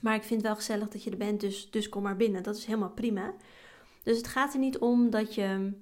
Maar 0.00 0.14
ik 0.14 0.22
vind 0.22 0.40
het 0.40 0.50
wel 0.50 0.56
gezellig 0.56 0.88
dat 0.88 1.02
je 1.02 1.10
er 1.10 1.16
bent, 1.16 1.40
dus, 1.40 1.70
dus 1.70 1.88
kom 1.88 2.02
maar 2.02 2.16
binnen. 2.16 2.42
Dat 2.42 2.56
is 2.56 2.64
helemaal 2.64 2.90
prima. 2.90 3.34
Dus 4.02 4.16
het 4.16 4.26
gaat 4.26 4.52
er 4.52 4.58
niet 4.58 4.78
om 4.78 5.10
dat 5.10 5.34
je 5.34 5.72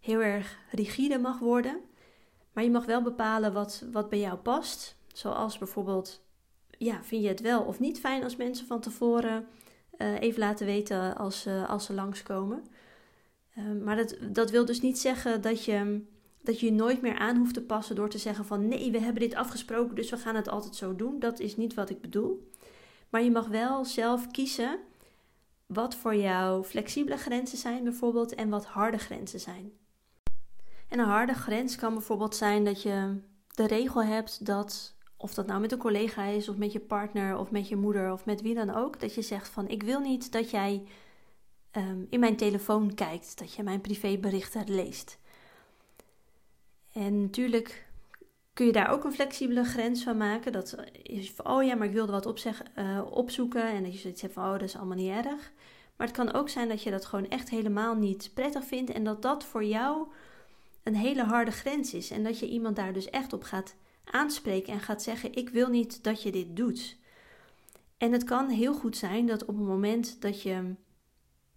heel 0.00 0.20
erg 0.20 0.58
rigide 0.70 1.18
mag 1.18 1.38
worden. 1.38 1.80
Maar 2.52 2.64
je 2.64 2.70
mag 2.70 2.84
wel 2.84 3.02
bepalen 3.02 3.52
wat, 3.52 3.84
wat 3.92 4.08
bij 4.08 4.18
jou 4.18 4.38
past. 4.38 4.96
Zoals 5.12 5.58
bijvoorbeeld, 5.58 6.22
ja, 6.78 7.02
vind 7.02 7.22
je 7.22 7.28
het 7.28 7.40
wel 7.40 7.62
of 7.62 7.80
niet 7.80 8.00
fijn 8.00 8.24
als 8.24 8.36
mensen 8.36 8.66
van 8.66 8.80
tevoren 8.80 9.46
uh, 9.98 10.20
even 10.20 10.38
laten 10.38 10.66
weten 10.66 11.16
als, 11.16 11.46
uh, 11.46 11.68
als 11.68 11.84
ze 11.84 11.92
langskomen. 11.92 12.64
Uh, 13.58 13.84
maar 13.84 13.96
dat, 13.96 14.16
dat 14.30 14.50
wil 14.50 14.64
dus 14.64 14.80
niet 14.80 14.98
zeggen 14.98 15.42
dat 15.42 15.64
je, 15.64 16.04
dat 16.40 16.60
je 16.60 16.72
nooit 16.72 17.00
meer 17.00 17.18
aan 17.18 17.36
hoeft 17.36 17.54
te 17.54 17.62
passen 17.62 17.96
door 17.96 18.08
te 18.08 18.18
zeggen 18.18 18.44
van 18.44 18.68
nee, 18.68 18.90
we 18.90 19.00
hebben 19.00 19.22
dit 19.22 19.34
afgesproken, 19.34 19.94
dus 19.94 20.10
we 20.10 20.16
gaan 20.16 20.34
het 20.34 20.48
altijd 20.48 20.76
zo 20.76 20.96
doen. 20.96 21.18
Dat 21.18 21.40
is 21.40 21.56
niet 21.56 21.74
wat 21.74 21.90
ik 21.90 22.00
bedoel. 22.00 22.50
Maar 23.08 23.22
je 23.22 23.30
mag 23.30 23.46
wel 23.46 23.84
zelf 23.84 24.26
kiezen 24.26 24.78
wat 25.66 25.94
voor 25.94 26.14
jou 26.16 26.64
flexibele 26.64 27.16
grenzen 27.16 27.58
zijn 27.58 27.84
bijvoorbeeld 27.84 28.34
en 28.34 28.48
wat 28.48 28.66
harde 28.66 28.98
grenzen 28.98 29.40
zijn. 29.40 29.72
En 30.88 30.98
een 30.98 31.06
harde 31.06 31.34
grens 31.34 31.76
kan 31.76 31.92
bijvoorbeeld 31.92 32.36
zijn 32.36 32.64
dat 32.64 32.82
je 32.82 33.20
de 33.54 33.66
regel 33.66 34.02
hebt 34.02 34.46
dat, 34.46 34.94
of 35.16 35.34
dat 35.34 35.46
nou 35.46 35.60
met 35.60 35.72
een 35.72 35.78
collega 35.78 36.24
is, 36.24 36.48
of 36.48 36.56
met 36.56 36.72
je 36.72 36.80
partner, 36.80 37.38
of 37.38 37.50
met 37.50 37.68
je 37.68 37.76
moeder, 37.76 38.12
of 38.12 38.24
met 38.24 38.42
wie 38.42 38.54
dan 38.54 38.74
ook, 38.74 39.00
dat 39.00 39.14
je 39.14 39.22
zegt 39.22 39.48
van 39.48 39.68
ik 39.68 39.82
wil 39.82 40.00
niet 40.00 40.32
dat 40.32 40.50
jij 40.50 40.82
um, 41.72 42.06
in 42.10 42.20
mijn 42.20 42.36
telefoon 42.36 42.94
kijkt, 42.94 43.38
dat 43.38 43.54
je 43.54 43.62
mijn 43.62 43.80
privéberichten 43.80 44.74
leest. 44.74 45.18
En 46.98 47.20
natuurlijk 47.22 47.86
kun 48.52 48.66
je 48.66 48.72
daar 48.72 48.90
ook 48.90 49.04
een 49.04 49.12
flexibele 49.12 49.64
grens 49.64 50.02
van 50.02 50.16
maken. 50.16 50.52
Dat 50.52 50.76
is 51.02 51.30
van, 51.30 51.46
oh 51.46 51.64
ja, 51.64 51.74
maar 51.74 51.86
ik 51.86 51.92
wilde 51.92 52.12
wat 52.12 52.44
uh, 52.78 53.02
opzoeken. 53.10 53.62
En 53.62 53.82
dat 53.82 53.92
je 53.92 53.98
zoiets 53.98 54.22
hebt 54.22 54.34
van, 54.34 54.44
oh, 54.44 54.52
dat 54.52 54.62
is 54.62 54.76
allemaal 54.76 54.96
niet 54.96 55.10
erg. 55.10 55.52
Maar 55.96 56.06
het 56.06 56.16
kan 56.16 56.32
ook 56.32 56.48
zijn 56.48 56.68
dat 56.68 56.82
je 56.82 56.90
dat 56.90 57.04
gewoon 57.04 57.28
echt 57.28 57.50
helemaal 57.50 57.94
niet 57.94 58.30
prettig 58.34 58.64
vindt. 58.64 58.90
En 58.90 59.04
dat 59.04 59.22
dat 59.22 59.44
voor 59.44 59.64
jou 59.64 60.06
een 60.82 60.94
hele 60.94 61.22
harde 61.22 61.50
grens 61.50 61.94
is. 61.94 62.10
En 62.10 62.24
dat 62.24 62.38
je 62.38 62.48
iemand 62.48 62.76
daar 62.76 62.92
dus 62.92 63.10
echt 63.10 63.32
op 63.32 63.42
gaat 63.42 63.74
aanspreken 64.04 64.72
en 64.72 64.80
gaat 64.80 65.02
zeggen: 65.02 65.34
Ik 65.34 65.48
wil 65.48 65.68
niet 65.68 66.04
dat 66.04 66.22
je 66.22 66.32
dit 66.32 66.56
doet. 66.56 66.96
En 67.96 68.12
het 68.12 68.24
kan 68.24 68.48
heel 68.48 68.74
goed 68.74 68.96
zijn 68.96 69.26
dat 69.26 69.44
op 69.44 69.56
het 69.56 69.66
moment 69.66 70.20
dat 70.20 70.42
je 70.42 70.74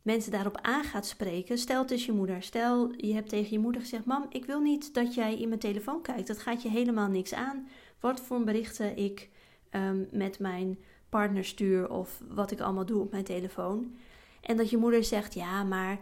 mensen 0.02 0.32
daarop 0.32 0.58
aan 0.62 0.84
gaat 0.84 1.06
spreken. 1.06 1.58
Stel 1.58 1.86
het 1.86 2.04
je 2.04 2.12
moeder. 2.12 2.44
Stel 2.44 2.92
je 2.98 3.14
hebt 3.14 3.30
tegen 3.30 3.52
je 3.52 3.60
moeder 3.60 3.82
gezegd: 3.82 4.06
Mam, 4.06 4.26
ik 4.30 4.46
wil 4.46 4.60
niet 4.60 4.94
dat 4.94 5.14
jij 5.14 5.38
in 5.38 5.48
mijn 5.48 5.60
telefoon 5.60 6.02
kijkt. 6.02 6.28
Dat 6.28 6.40
gaat 6.40 6.62
je 6.62 6.70
helemaal 6.70 7.08
niks 7.08 7.34
aan. 7.34 7.68
Wat 8.00 8.22
voor 8.22 8.44
berichten 8.44 8.98
ik 8.98 9.30
um, 9.72 10.08
met 10.12 10.40
mijn 10.40 10.80
partner 11.10 11.46
stuur 11.46 11.90
of 11.90 12.22
wat 12.28 12.52
ik 12.52 12.60
allemaal 12.60 12.86
doe 12.86 13.02
op 13.02 13.12
mijn 13.12 13.24
telefoon. 13.24 13.96
En 14.42 14.58
dat 14.58 14.70
je 14.70 14.78
moeder 14.78 15.04
zegt: 15.04 15.34
Ja, 15.34 15.64
maar. 15.64 15.98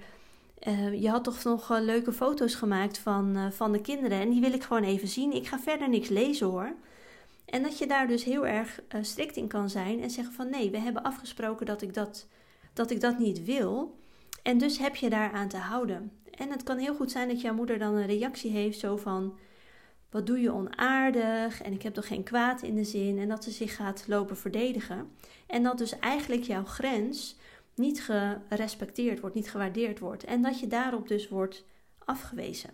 Uh, 0.68 1.02
je 1.02 1.10
had 1.10 1.24
toch 1.24 1.44
nog 1.44 1.72
uh, 1.72 1.82
leuke 1.82 2.14
foto's 2.14 2.56
gemaakt 2.56 2.98
van, 2.98 3.38
uh, 3.38 3.52
van 3.52 3.72
de 3.72 3.82
kinderen 3.82 4.20
en 4.20 4.30
die 4.30 4.42
wil 4.42 4.54
ik 4.54 4.64
gewoon 4.64 4.84
even 4.84 5.08
zien. 5.08 5.32
Ik 5.32 5.48
ga 5.48 5.60
verder 5.60 5.90
niks 5.90 6.10
lezen 6.10 6.48
hoor. 6.48 6.74
En 7.46 7.64
dat 7.64 7.78
je 7.78 7.88
daar 7.88 8.08
dus 8.08 8.24
heel 8.24 8.48
erg 8.48 8.82
strikt 9.02 9.36
in 9.36 9.48
kan 9.48 9.70
zijn 9.70 10.02
en 10.02 10.10
zeggen 10.10 10.34
van 10.34 10.50
nee, 10.50 10.70
we 10.70 10.78
hebben 10.78 11.04
afgesproken 11.04 11.66
dat 11.66 11.82
ik 11.82 11.94
dat 11.94 12.28
dat 12.74 12.92
ik 12.92 13.02
dat 13.02 13.20
niet 13.20 13.46
wil. 13.46 13.98
En 14.44 14.58
dus 14.58 14.78
heb 14.78 14.96
je 14.96 15.10
daaraan 15.10 15.48
te 15.48 15.58
houden. 15.58 16.12
En 16.32 16.52
het 16.52 16.64
kan 16.64 16.78
heel 16.78 16.96
goed 16.96 17.12
zijn 17.12 17.28
dat 17.28 17.42
jouw 17.42 17.54
moeder 17.54 17.80
dan 17.80 17.96
een 17.96 18.06
reactie 18.06 18.52
heeft, 18.52 18.80
zo 18.80 18.98
van: 18.98 19.38
Wat 20.10 20.26
doe 20.26 20.40
je 20.40 20.52
onaardig? 20.52 21.62
En 21.62 21.74
ik 21.74 21.82
heb 21.82 21.94
toch 21.94 22.08
geen 22.08 22.24
kwaad 22.24 22.62
in 22.62 22.76
de 22.76 22.84
zin. 22.84 23.20
En 23.20 23.28
dat 23.28 23.44
ze 23.44 23.52
zich 23.52 23.76
gaat 23.76 24.04
lopen 24.08 24.38
verdedigen. 24.38 25.10
En 25.48 25.64
dat 25.64 25.78
dus 25.78 26.00
eigenlijk 26.00 26.44
jouw 26.44 26.66
grens 26.66 27.38
niet 27.76 28.02
gerespecteerd 28.02 29.20
wordt, 29.20 29.36
niet 29.36 29.50
gewaardeerd 29.50 30.00
wordt. 30.00 30.24
En 30.24 30.42
dat 30.42 30.60
je 30.60 30.68
daarop 30.68 31.08
dus 31.08 31.30
wordt 31.30 31.64
afgewezen. 32.06 32.70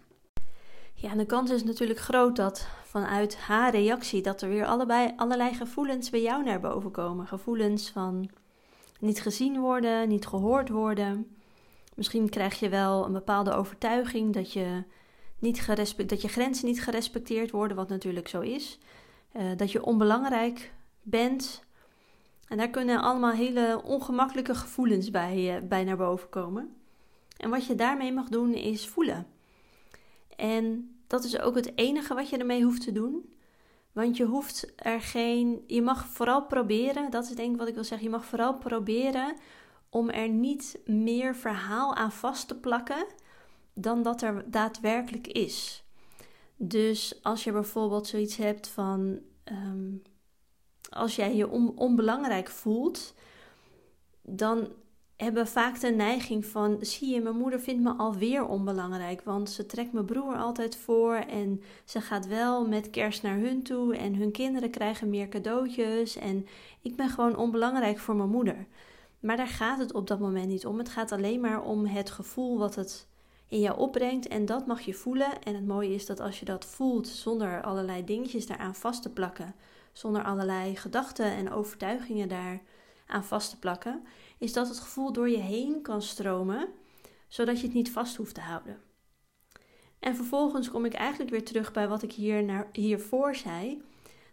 Ja, 0.94 1.16
de 1.16 1.26
kans 1.26 1.52
is 1.52 1.64
natuurlijk 1.64 2.00
groot 2.00 2.36
dat 2.36 2.68
vanuit 2.84 3.36
haar 3.36 3.72
reactie 3.72 4.22
dat 4.22 4.42
er 4.42 4.50
weer 4.50 4.66
allebei, 4.66 5.14
allerlei 5.16 5.54
gevoelens 5.54 6.10
bij 6.10 6.22
jou 6.22 6.44
naar 6.44 6.60
boven 6.60 6.92
komen. 6.92 7.28
Gevoelens 7.28 7.90
van 7.90 8.30
niet 9.00 9.22
gezien 9.22 9.60
worden, 9.60 10.08
niet 10.08 10.28
gehoord 10.28 10.70
worden. 10.70 11.36
Misschien 11.96 12.30
krijg 12.30 12.60
je 12.60 12.70
wel 12.70 13.06
een 13.06 13.14
bepaalde 13.14 13.54
overtuiging 13.54 14.34
dat 14.34 14.54
je, 14.54 14.84
niet 15.40 15.66
dat 16.10 16.22
je 16.22 16.28
grenzen 16.28 16.66
niet 16.66 16.84
gerespecteerd 16.84 17.52
worden, 17.52 17.78
wat 17.78 17.90
natuurlijk 17.90 18.28
zo 18.28 18.42
is. 18.42 18.80
Uh, 19.36 19.44
dat 19.58 19.72
je 19.72 19.86
onbelangrijk 19.86 20.74
bent. 21.02 21.64
En 22.48 22.58
daar 22.58 22.70
kunnen 22.70 23.02
allemaal 23.02 23.32
hele 23.32 23.82
ongemakkelijke 23.84 24.56
gevoelens 24.56 25.12
bij, 25.12 25.56
uh, 25.56 25.68
bij 25.68 25.84
naar 25.84 25.98
boven 25.98 26.30
komen. 26.30 26.76
En 27.38 27.50
wat 27.50 27.66
je 27.66 27.76
daarmee 27.76 28.14
mag 28.14 28.28
doen 28.28 28.54
is 28.54 28.88
voelen. 28.88 29.28
En 30.36 30.96
dat 31.08 31.24
is 31.24 31.40
ook 31.40 31.56
het 31.56 31.78
enige 31.78 32.14
wat 32.14 32.30
je 32.30 32.38
ermee 32.38 32.64
hoeft 32.64 32.82
te 32.82 32.92
doen. 32.92 33.35
Want 33.96 34.18
je 34.18 34.26
hoeft 34.26 34.74
er 34.76 35.02
geen. 35.02 35.64
Je 35.68 35.82
mag 35.82 36.08
vooral 36.08 36.46
proberen, 36.46 37.12
dat 37.12 37.24
is 37.24 37.36
denk 37.36 37.52
ik 37.52 37.58
wat 37.60 37.68
ik 37.68 37.74
wil 37.74 37.84
zeggen. 37.84 38.08
Je 38.08 38.14
mag 38.14 38.26
vooral 38.26 38.58
proberen 38.58 39.36
om 39.90 40.10
er 40.10 40.30
niet 40.30 40.80
meer 40.86 41.36
verhaal 41.36 41.96
aan 41.96 42.12
vast 42.12 42.48
te 42.48 42.56
plakken 42.56 43.06
dan 43.74 44.04
dat 44.04 44.22
er 44.22 44.52
daadwerkelijk 44.52 45.28
is. 45.28 45.84
Dus 46.56 47.24
als 47.24 47.44
je 47.44 47.52
bijvoorbeeld 47.52 48.08
zoiets 48.08 48.36
hebt 48.36 48.68
van. 48.68 49.20
Um, 49.52 50.02
als 50.90 51.16
jij 51.16 51.36
je 51.36 51.50
onbelangrijk 51.76 52.50
voelt, 52.50 53.14
dan 54.22 54.68
hebben 55.16 55.48
vaak 55.48 55.80
de 55.80 55.92
neiging 55.92 56.46
van: 56.46 56.78
zie 56.82 57.14
je, 57.14 57.22
mijn 57.22 57.38
moeder 57.38 57.60
vindt 57.60 57.84
me 57.84 57.94
alweer 57.94 58.46
onbelangrijk, 58.46 59.22
want 59.22 59.50
ze 59.50 59.66
trekt 59.66 59.94
mijn 59.94 60.06
broer 60.06 60.36
altijd 60.36 60.76
voor 60.76 61.16
en 61.16 61.62
ze 61.86 62.02
gaat 62.02 62.28
wel 62.28 62.68
met 62.68 62.90
kerst 62.90 63.24
naar 63.24 63.38
hun 63.38 63.64
toe 63.64 63.98
en 63.98 64.16
hun 64.16 64.32
kinderen 64.32 64.70
krijgen 64.70 65.10
meer 65.10 65.28
cadeautjes 65.30 66.16
en 66.16 66.48
ik 66.82 66.96
ben 66.96 67.10
gewoon 67.10 67.36
onbelangrijk 67.38 68.00
voor 68.00 68.16
mijn 68.16 68.30
moeder. 68.30 68.68
Maar 69.20 69.38
daar 69.38 69.48
gaat 69.48 69.80
het 69.80 69.94
op 69.94 70.08
dat 70.08 70.20
moment 70.20 70.48
niet 70.48 70.66
om. 70.66 70.78
Het 70.78 70.90
gaat 70.90 71.12
alleen 71.12 71.40
maar 71.40 71.64
om 71.64 71.86
het 71.86 72.10
gevoel 72.12 72.58
wat 72.58 72.76
het 72.76 73.08
in 73.48 73.60
jou 73.60 73.78
opbrengt 73.78 74.28
en 74.28 74.46
dat 74.46 74.68
mag 74.68 74.82
je 74.82 74.94
voelen. 74.94 75.44
En 75.44 75.56
het 75.56 75.68
mooie 75.68 75.94
is 75.94 76.06
dat 76.06 76.20
als 76.20 76.40
je 76.40 76.46
dat 76.46 76.66
voelt 76.66 77.08
zonder 77.08 77.62
allerlei 77.62 78.06
dingetjes 78.06 78.48
daaraan 78.48 78.76
vast 78.76 79.02
te 79.02 79.10
plakken, 79.10 79.56
zonder 79.94 80.24
allerlei 80.24 80.76
gedachten 80.76 81.26
en 81.26 81.52
overtuigingen 81.52 82.28
daar 82.28 82.62
aan 83.06 83.24
vast 83.24 83.50
te 83.50 83.60
plakken, 83.60 84.04
is 84.38 84.54
dat 84.54 84.68
het 84.68 84.80
gevoel 84.80 85.14
door 85.14 85.30
je 85.30 85.38
heen 85.38 85.82
kan 85.82 86.02
stromen, 86.02 86.68
zodat 87.28 87.60
je 87.60 87.66
het 87.66 87.76
niet 87.76 87.92
vast 87.92 88.16
hoeft 88.16 88.36
te 88.36 88.42
houden. 88.42 88.82
En 90.00 90.16
vervolgens 90.16 90.70
kom 90.70 90.86
ik 90.86 90.94
eigenlijk 90.94 91.32
weer 91.32 91.44
terug 91.44 91.72
bij 91.72 91.88
wat 91.88 92.04
ik 92.04 92.12
hier 92.12 92.44
naar, 92.44 92.70
hiervoor 92.72 93.36
zei. 93.36 93.82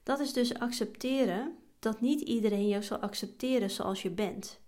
Dat 0.03 0.21
is 0.21 0.33
dus 0.33 0.59
accepteren 0.59 1.57
dat 1.79 2.01
niet 2.01 2.21
iedereen 2.21 2.69
jou 2.69 2.83
zal 2.83 2.99
accepteren 2.99 3.71
zoals 3.71 4.03
je 4.03 4.11
bent. 4.11 4.61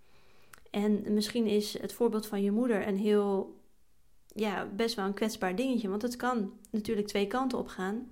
En 0.70 1.14
misschien 1.14 1.46
is 1.46 1.80
het 1.80 1.92
voorbeeld 1.92 2.26
van 2.26 2.42
je 2.42 2.50
moeder 2.50 2.88
een 2.88 2.96
heel, 2.96 3.60
ja, 4.26 4.66
best 4.66 4.94
wel 4.94 5.04
een 5.04 5.14
kwetsbaar 5.14 5.56
dingetje. 5.56 5.88
Want 5.88 6.02
het 6.02 6.16
kan 6.16 6.52
natuurlijk 6.70 7.06
twee 7.06 7.26
kanten 7.26 7.58
op 7.58 7.68
gaan. 7.68 8.08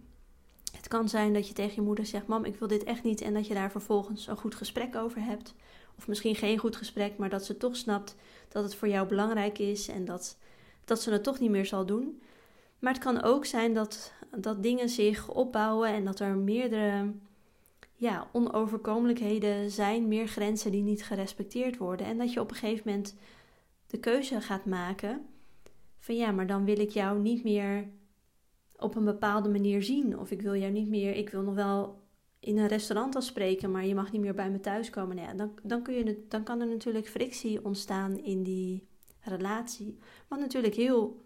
Het 0.77 0.89
kan 0.89 1.09
zijn 1.09 1.33
dat 1.33 1.49
je 1.49 1.55
tegen 1.55 1.75
je 1.75 1.81
moeder 1.81 2.07
zegt: 2.07 2.27
Mam, 2.27 2.45
ik 2.45 2.57
wil 2.57 2.69
dit 2.69 2.85
echt 2.85 3.03
niet. 3.03 3.21
En 3.21 3.35
dat 3.35 3.47
je 3.47 3.55
daar 3.55 3.71
vervolgens 3.71 4.27
een 4.27 4.37
goed 4.37 4.55
gesprek 4.55 4.97
over 4.97 5.25
hebt. 5.25 5.55
Of 5.99 6.09
misschien 6.09 6.35
geen 6.35 6.59
goed 6.59 6.77
gesprek, 6.77 7.17
maar 7.17 7.29
dat 7.29 7.45
ze 7.45 7.57
toch 7.57 7.77
snapt 7.77 8.17
dat 8.49 8.65
het 8.65 8.75
voor 8.75 8.89
jou 8.89 9.09
belangrijk 9.09 9.59
is 9.59 9.89
en 9.89 10.05
dat, 10.05 10.39
dat 10.85 11.03
ze 11.03 11.11
het 11.11 11.23
toch 11.23 11.41
niet 11.41 11.51
meer 11.51 11.67
zal 11.67 11.87
doen. 11.87 12.23
Maar 12.79 12.93
het 12.93 13.03
kan 13.03 13.23
ook 13.23 13.45
zijn 13.45 13.75
dat, 13.75 14.13
dat 14.37 14.63
dingen 14.63 14.89
zich 14.89 15.29
opbouwen 15.29 15.89
en 15.89 16.05
dat 16.05 16.21
er 16.21 16.37
meerdere 16.37 17.13
ja, 17.95 18.29
onoverkomelijkheden 18.33 19.71
zijn, 19.71 20.09
meer 20.09 20.29
grenzen 20.29 20.71
die 20.71 20.83
niet 20.83 21.05
gerespecteerd 21.05 21.77
worden. 21.77 22.07
En 22.07 22.19
dat 22.19 22.33
je 22.33 22.41
op 22.41 22.51
een 22.51 22.57
gegeven 22.57 22.83
moment 22.87 23.15
de 23.87 23.99
keuze 23.99 24.41
gaat 24.41 24.65
maken 24.65 25.27
van 25.99 26.17
ja, 26.17 26.31
maar 26.31 26.47
dan 26.47 26.65
wil 26.65 26.79
ik 26.79 26.91
jou 26.91 27.19
niet 27.19 27.45
meer 27.45 27.89
op 28.77 28.95
een 28.95 29.05
bepaalde 29.05 29.49
manier 29.49 29.83
zien. 29.83 30.19
Of 30.19 30.31
ik 30.31 30.43
wil 30.43 30.57
jou 30.57 30.73
niet 30.73 30.89
meer, 30.89 31.15
ik 31.15 31.31
wil 31.31 31.43
nog 31.43 31.55
wel 31.55 32.02
in 32.45 32.59
een 32.59 32.69
restaurant 32.69 33.17
afspreken, 33.17 33.71
maar 33.71 33.87
je 33.87 33.95
mag 33.95 34.13
niet 34.13 34.21
meer 34.21 34.35
bij 34.35 34.51
me 34.51 34.61
thuiskomen. 34.61 35.17
Nou 35.17 35.29
ja, 35.29 35.35
dan, 35.35 35.53
dan, 35.63 35.83
kun 35.83 35.95
je, 35.95 36.25
dan 36.29 36.43
kan 36.43 36.61
er 36.61 36.67
natuurlijk 36.67 37.09
frictie 37.09 37.65
ontstaan 37.65 38.19
in 38.19 38.43
die 38.43 38.87
relatie. 39.21 39.99
Wat 40.29 40.39
natuurlijk 40.39 40.75
heel 40.75 41.23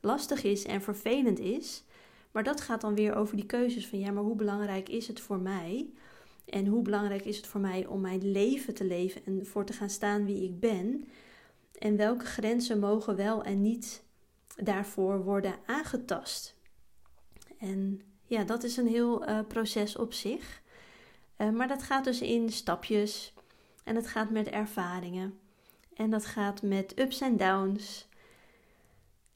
lastig 0.00 0.42
is 0.42 0.64
en 0.64 0.82
vervelend 0.82 1.38
is. 1.38 1.84
Maar 2.30 2.42
dat 2.42 2.60
gaat 2.60 2.80
dan 2.80 2.94
weer 2.94 3.14
over 3.14 3.36
die 3.36 3.46
keuzes 3.46 3.86
van 3.86 3.98
ja, 3.98 4.10
maar 4.10 4.22
hoe 4.22 4.36
belangrijk 4.36 4.88
is 4.88 5.08
het 5.08 5.20
voor 5.20 5.38
mij? 5.38 5.90
En 6.44 6.66
hoe 6.66 6.82
belangrijk 6.82 7.24
is 7.24 7.36
het 7.36 7.46
voor 7.46 7.60
mij 7.60 7.86
om 7.86 8.00
mijn 8.00 8.30
leven 8.30 8.74
te 8.74 8.84
leven 8.84 9.24
en 9.24 9.46
voor 9.46 9.64
te 9.64 9.72
gaan 9.72 9.90
staan 9.90 10.24
wie 10.24 10.44
ik 10.44 10.60
ben? 10.60 11.04
En 11.78 11.96
welke 11.96 12.24
grenzen 12.24 12.78
mogen 12.78 13.16
wel 13.16 13.42
en 13.42 13.62
niet 13.62 14.02
daarvoor 14.56 15.24
worden 15.24 15.54
aangetast? 15.66 16.56
En 17.58 18.00
ja, 18.30 18.44
dat 18.44 18.64
is 18.64 18.76
een 18.76 18.86
heel 18.86 19.28
uh, 19.28 19.38
proces 19.48 19.96
op 19.96 20.12
zich. 20.12 20.62
Uh, 21.38 21.50
maar 21.50 21.68
dat 21.68 21.82
gaat 21.82 22.04
dus 22.04 22.20
in 22.20 22.52
stapjes. 22.52 23.32
En 23.84 23.96
het 23.96 24.06
gaat 24.06 24.30
met 24.30 24.48
ervaringen. 24.48 25.38
En 25.94 26.10
dat 26.10 26.26
gaat 26.26 26.62
met 26.62 26.98
ups 26.98 27.20
en 27.20 27.36
downs. 27.36 28.08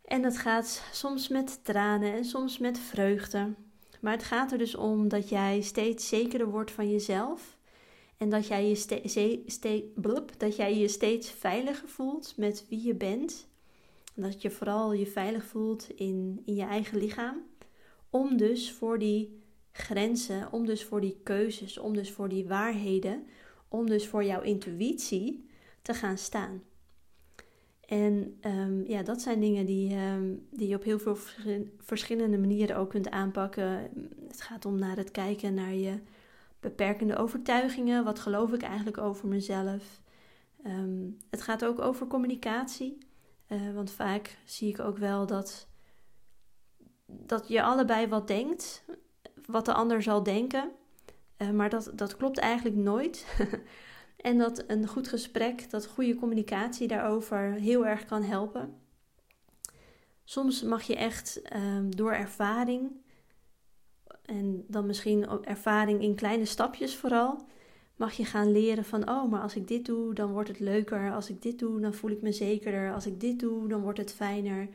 En 0.04 0.22
dat 0.22 0.38
gaat 0.38 0.82
soms 0.92 1.28
met 1.28 1.64
tranen 1.64 2.12
en 2.12 2.24
soms 2.24 2.58
met 2.58 2.78
vreugde. 2.78 3.54
Maar 4.00 4.12
het 4.12 4.24
gaat 4.24 4.52
er 4.52 4.58
dus 4.58 4.74
om 4.74 5.08
dat 5.08 5.28
jij 5.28 5.60
steeds 5.60 6.08
zekerder 6.08 6.50
wordt 6.50 6.70
van 6.70 6.90
jezelf. 6.90 7.56
En 8.16 8.28
dat 8.28 8.46
jij 8.46 8.68
je, 8.68 8.74
ste 8.74 9.42
ste 9.46 9.92
dat 10.36 10.56
jij 10.56 10.78
je 10.78 10.88
steeds 10.88 11.30
veiliger 11.30 11.88
voelt 11.88 12.36
met 12.36 12.66
wie 12.68 12.86
je 12.86 12.94
bent. 12.94 13.46
En 14.14 14.22
dat 14.22 14.42
je 14.42 14.50
vooral 14.50 14.92
je 14.92 15.06
veilig 15.06 15.44
voelt 15.44 15.90
in, 15.90 16.42
in 16.44 16.54
je 16.54 16.64
eigen 16.64 16.98
lichaam. 16.98 17.52
Om 18.14 18.36
dus 18.36 18.72
voor 18.72 18.98
die 18.98 19.42
grenzen, 19.72 20.52
om 20.52 20.66
dus 20.66 20.84
voor 20.84 21.00
die 21.00 21.20
keuzes, 21.22 21.78
om 21.78 21.94
dus 21.94 22.10
voor 22.10 22.28
die 22.28 22.46
waarheden, 22.46 23.26
om 23.68 23.86
dus 23.86 24.08
voor 24.08 24.24
jouw 24.24 24.40
intuïtie 24.40 25.48
te 25.82 25.94
gaan 25.94 26.18
staan. 26.18 26.62
En 27.86 28.38
um, 28.46 28.84
ja, 28.86 29.02
dat 29.02 29.20
zijn 29.20 29.40
dingen 29.40 29.66
die, 29.66 29.96
um, 29.96 30.46
die 30.50 30.68
je 30.68 30.76
op 30.76 30.82
heel 30.82 30.98
veel 30.98 31.16
verschillende 31.78 32.38
manieren 32.38 32.76
ook 32.76 32.90
kunt 32.90 33.10
aanpakken. 33.10 33.90
Het 34.28 34.40
gaat 34.40 34.64
om 34.64 34.78
naar 34.78 34.96
het 34.96 35.10
kijken 35.10 35.54
naar 35.54 35.74
je 35.74 36.00
beperkende 36.60 37.16
overtuigingen. 37.16 38.04
Wat 38.04 38.18
geloof 38.18 38.52
ik 38.52 38.62
eigenlijk 38.62 38.98
over 38.98 39.28
mezelf? 39.28 40.00
Um, 40.66 41.16
het 41.30 41.42
gaat 41.42 41.64
ook 41.64 41.80
over 41.80 42.06
communicatie. 42.06 42.98
Uh, 43.48 43.74
want 43.74 43.90
vaak 43.90 44.38
zie 44.44 44.68
ik 44.68 44.80
ook 44.80 44.98
wel 44.98 45.26
dat 45.26 45.68
dat 47.26 47.48
je 47.48 47.62
allebei 47.62 48.08
wat 48.08 48.28
denkt, 48.28 48.84
wat 49.46 49.64
de 49.64 49.72
ander 49.72 50.02
zal 50.02 50.22
denken. 50.22 50.70
Uh, 51.38 51.50
maar 51.50 51.70
dat, 51.70 51.90
dat 51.94 52.16
klopt 52.16 52.38
eigenlijk 52.38 52.76
nooit. 52.76 53.26
en 54.16 54.38
dat 54.38 54.64
een 54.66 54.86
goed 54.86 55.08
gesprek, 55.08 55.70
dat 55.70 55.86
goede 55.86 56.14
communicatie 56.14 56.88
daarover 56.88 57.52
heel 57.52 57.86
erg 57.86 58.04
kan 58.04 58.22
helpen. 58.22 58.74
Soms 60.24 60.62
mag 60.62 60.82
je 60.82 60.96
echt 60.96 61.42
um, 61.56 61.96
door 61.96 62.12
ervaring, 62.12 62.90
en 64.24 64.64
dan 64.68 64.86
misschien 64.86 65.26
ervaring 65.42 66.02
in 66.02 66.14
kleine 66.14 66.44
stapjes 66.44 66.96
vooral, 66.96 67.46
mag 67.96 68.12
je 68.12 68.24
gaan 68.24 68.52
leren 68.52 68.84
van, 68.84 69.08
oh, 69.08 69.30
maar 69.30 69.40
als 69.40 69.56
ik 69.56 69.68
dit 69.68 69.86
doe, 69.86 70.14
dan 70.14 70.32
wordt 70.32 70.48
het 70.48 70.60
leuker. 70.60 71.12
Als 71.12 71.30
ik 71.30 71.42
dit 71.42 71.58
doe, 71.58 71.80
dan 71.80 71.94
voel 71.94 72.10
ik 72.10 72.22
me 72.22 72.32
zekerder. 72.32 72.92
Als 72.92 73.06
ik 73.06 73.20
dit 73.20 73.40
doe, 73.40 73.68
dan 73.68 73.80
wordt 73.80 73.98
het 73.98 74.12
fijner. 74.12 74.68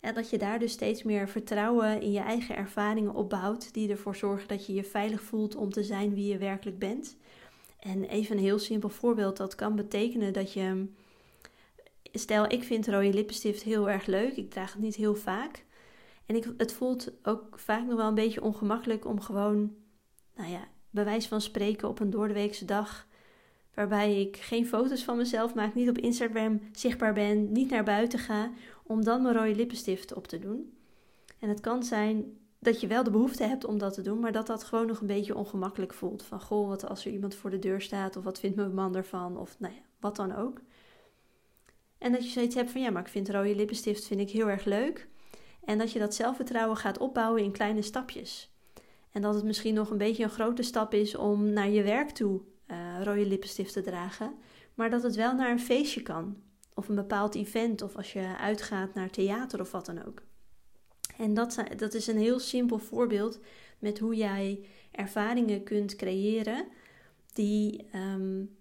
En 0.00 0.14
dat 0.14 0.30
je 0.30 0.38
daar 0.38 0.58
dus 0.58 0.72
steeds 0.72 1.02
meer 1.02 1.28
vertrouwen 1.28 2.00
in 2.00 2.12
je 2.12 2.20
eigen 2.20 2.56
ervaringen 2.56 3.14
opbouwt, 3.14 3.74
die 3.74 3.90
ervoor 3.90 4.16
zorgen 4.16 4.48
dat 4.48 4.66
je 4.66 4.74
je 4.74 4.84
veilig 4.84 5.22
voelt 5.22 5.56
om 5.56 5.70
te 5.70 5.82
zijn 5.82 6.14
wie 6.14 6.26
je 6.26 6.38
werkelijk 6.38 6.78
bent. 6.78 7.16
En 7.78 8.04
even 8.04 8.36
een 8.36 8.42
heel 8.42 8.58
simpel 8.58 8.88
voorbeeld, 8.88 9.36
dat 9.36 9.54
kan 9.54 9.76
betekenen 9.76 10.32
dat 10.32 10.52
je. 10.52 10.86
Stel, 12.12 12.52
ik 12.52 12.62
vind 12.62 12.88
rode 12.88 13.12
lippenstift 13.12 13.62
heel 13.62 13.90
erg 13.90 14.06
leuk, 14.06 14.36
ik 14.36 14.50
draag 14.50 14.72
het 14.72 14.82
niet 14.82 14.94
heel 14.94 15.14
vaak. 15.14 15.64
En 16.26 16.36
ik, 16.36 16.52
het 16.56 16.72
voelt 16.72 17.12
ook 17.22 17.58
vaak 17.58 17.86
nog 17.86 17.96
wel 17.96 18.08
een 18.08 18.14
beetje 18.14 18.42
ongemakkelijk 18.42 19.06
om 19.06 19.20
gewoon, 19.20 19.74
nou 20.36 20.50
ja, 20.50 20.68
bij 20.90 21.04
wijze 21.04 21.28
van 21.28 21.40
spreken 21.40 21.88
op 21.88 22.00
een 22.00 22.10
doordeweekse 22.10 22.64
dag 22.64 23.07
waarbij 23.78 24.20
ik 24.20 24.36
geen 24.36 24.66
foto's 24.66 25.04
van 25.04 25.16
mezelf 25.16 25.54
maak, 25.54 25.74
niet 25.74 25.88
op 25.88 25.98
Instagram 25.98 26.60
zichtbaar 26.72 27.12
ben, 27.12 27.52
niet 27.52 27.70
naar 27.70 27.84
buiten 27.84 28.18
ga, 28.18 28.50
om 28.82 29.04
dan 29.04 29.22
mijn 29.22 29.34
rode 29.34 29.54
lippenstift 29.54 30.14
op 30.14 30.26
te 30.26 30.38
doen. 30.38 30.72
En 31.38 31.48
het 31.48 31.60
kan 31.60 31.82
zijn 31.82 32.36
dat 32.58 32.80
je 32.80 32.86
wel 32.86 33.04
de 33.04 33.10
behoefte 33.10 33.42
hebt 33.42 33.64
om 33.64 33.78
dat 33.78 33.94
te 33.94 34.02
doen, 34.02 34.20
maar 34.20 34.32
dat 34.32 34.46
dat 34.46 34.64
gewoon 34.64 34.86
nog 34.86 35.00
een 35.00 35.06
beetje 35.06 35.36
ongemakkelijk 35.36 35.94
voelt. 35.94 36.22
Van 36.22 36.40
goh, 36.40 36.68
wat 36.68 36.88
als 36.88 37.04
er 37.04 37.12
iemand 37.12 37.34
voor 37.34 37.50
de 37.50 37.58
deur 37.58 37.80
staat, 37.80 38.16
of 38.16 38.24
wat 38.24 38.40
vindt 38.40 38.56
mijn 38.56 38.74
man 38.74 38.96
ervan, 38.96 39.36
of 39.36 39.56
nou 39.58 39.74
ja, 39.74 39.80
wat 40.00 40.16
dan 40.16 40.36
ook. 40.36 40.60
En 41.98 42.12
dat 42.12 42.24
je 42.24 42.30
zoiets 42.30 42.54
hebt 42.54 42.70
van 42.70 42.80
ja, 42.80 42.90
maar 42.90 43.02
ik 43.02 43.08
vind 43.08 43.30
rode 43.30 43.54
lippenstift 43.54 44.06
vind 44.06 44.20
ik 44.20 44.30
heel 44.30 44.50
erg 44.50 44.64
leuk. 44.64 45.08
En 45.64 45.78
dat 45.78 45.92
je 45.92 45.98
dat 45.98 46.14
zelfvertrouwen 46.14 46.76
gaat 46.76 46.98
opbouwen 46.98 47.42
in 47.42 47.52
kleine 47.52 47.82
stapjes. 47.82 48.50
En 49.10 49.22
dat 49.22 49.34
het 49.34 49.44
misschien 49.44 49.74
nog 49.74 49.90
een 49.90 49.98
beetje 49.98 50.24
een 50.24 50.30
grote 50.30 50.62
stap 50.62 50.94
is 50.94 51.16
om 51.16 51.52
naar 51.52 51.68
je 51.68 51.82
werk 51.82 52.10
toe 52.10 52.40
uh, 52.70 53.02
rode 53.02 53.26
lippenstift 53.26 53.72
te 53.72 53.82
dragen. 53.82 54.34
Maar 54.74 54.90
dat 54.90 55.02
het 55.02 55.14
wel 55.14 55.34
naar 55.34 55.50
een 55.50 55.60
feestje 55.60 56.02
kan. 56.02 56.36
Of 56.74 56.88
een 56.88 56.94
bepaald 56.94 57.34
event. 57.34 57.82
Of 57.82 57.96
als 57.96 58.12
je 58.12 58.36
uitgaat 58.38 58.94
naar 58.94 59.10
theater 59.10 59.60
of 59.60 59.70
wat 59.70 59.86
dan 59.86 60.04
ook. 60.06 60.22
En 61.16 61.34
dat, 61.34 61.62
dat 61.76 61.94
is 61.94 62.06
een 62.06 62.18
heel 62.18 62.38
simpel 62.38 62.78
voorbeeld 62.78 63.40
met 63.78 63.98
hoe 63.98 64.14
jij 64.14 64.64
ervaringen 64.90 65.62
kunt 65.62 65.96
creëren. 65.96 66.68
Die, 67.32 67.86
um, 67.94 68.56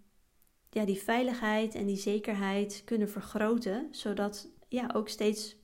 ja, 0.70 0.86
die 0.86 1.00
veiligheid 1.02 1.76
en 1.76 1.86
die 1.86 1.98
zekerheid 1.98 2.82
kunnen 2.86 3.10
vergroten. 3.10 3.88
Zodat 3.91 4.50
ja, 4.67 4.89
ook 4.93 5.10
steeds 5.10 5.56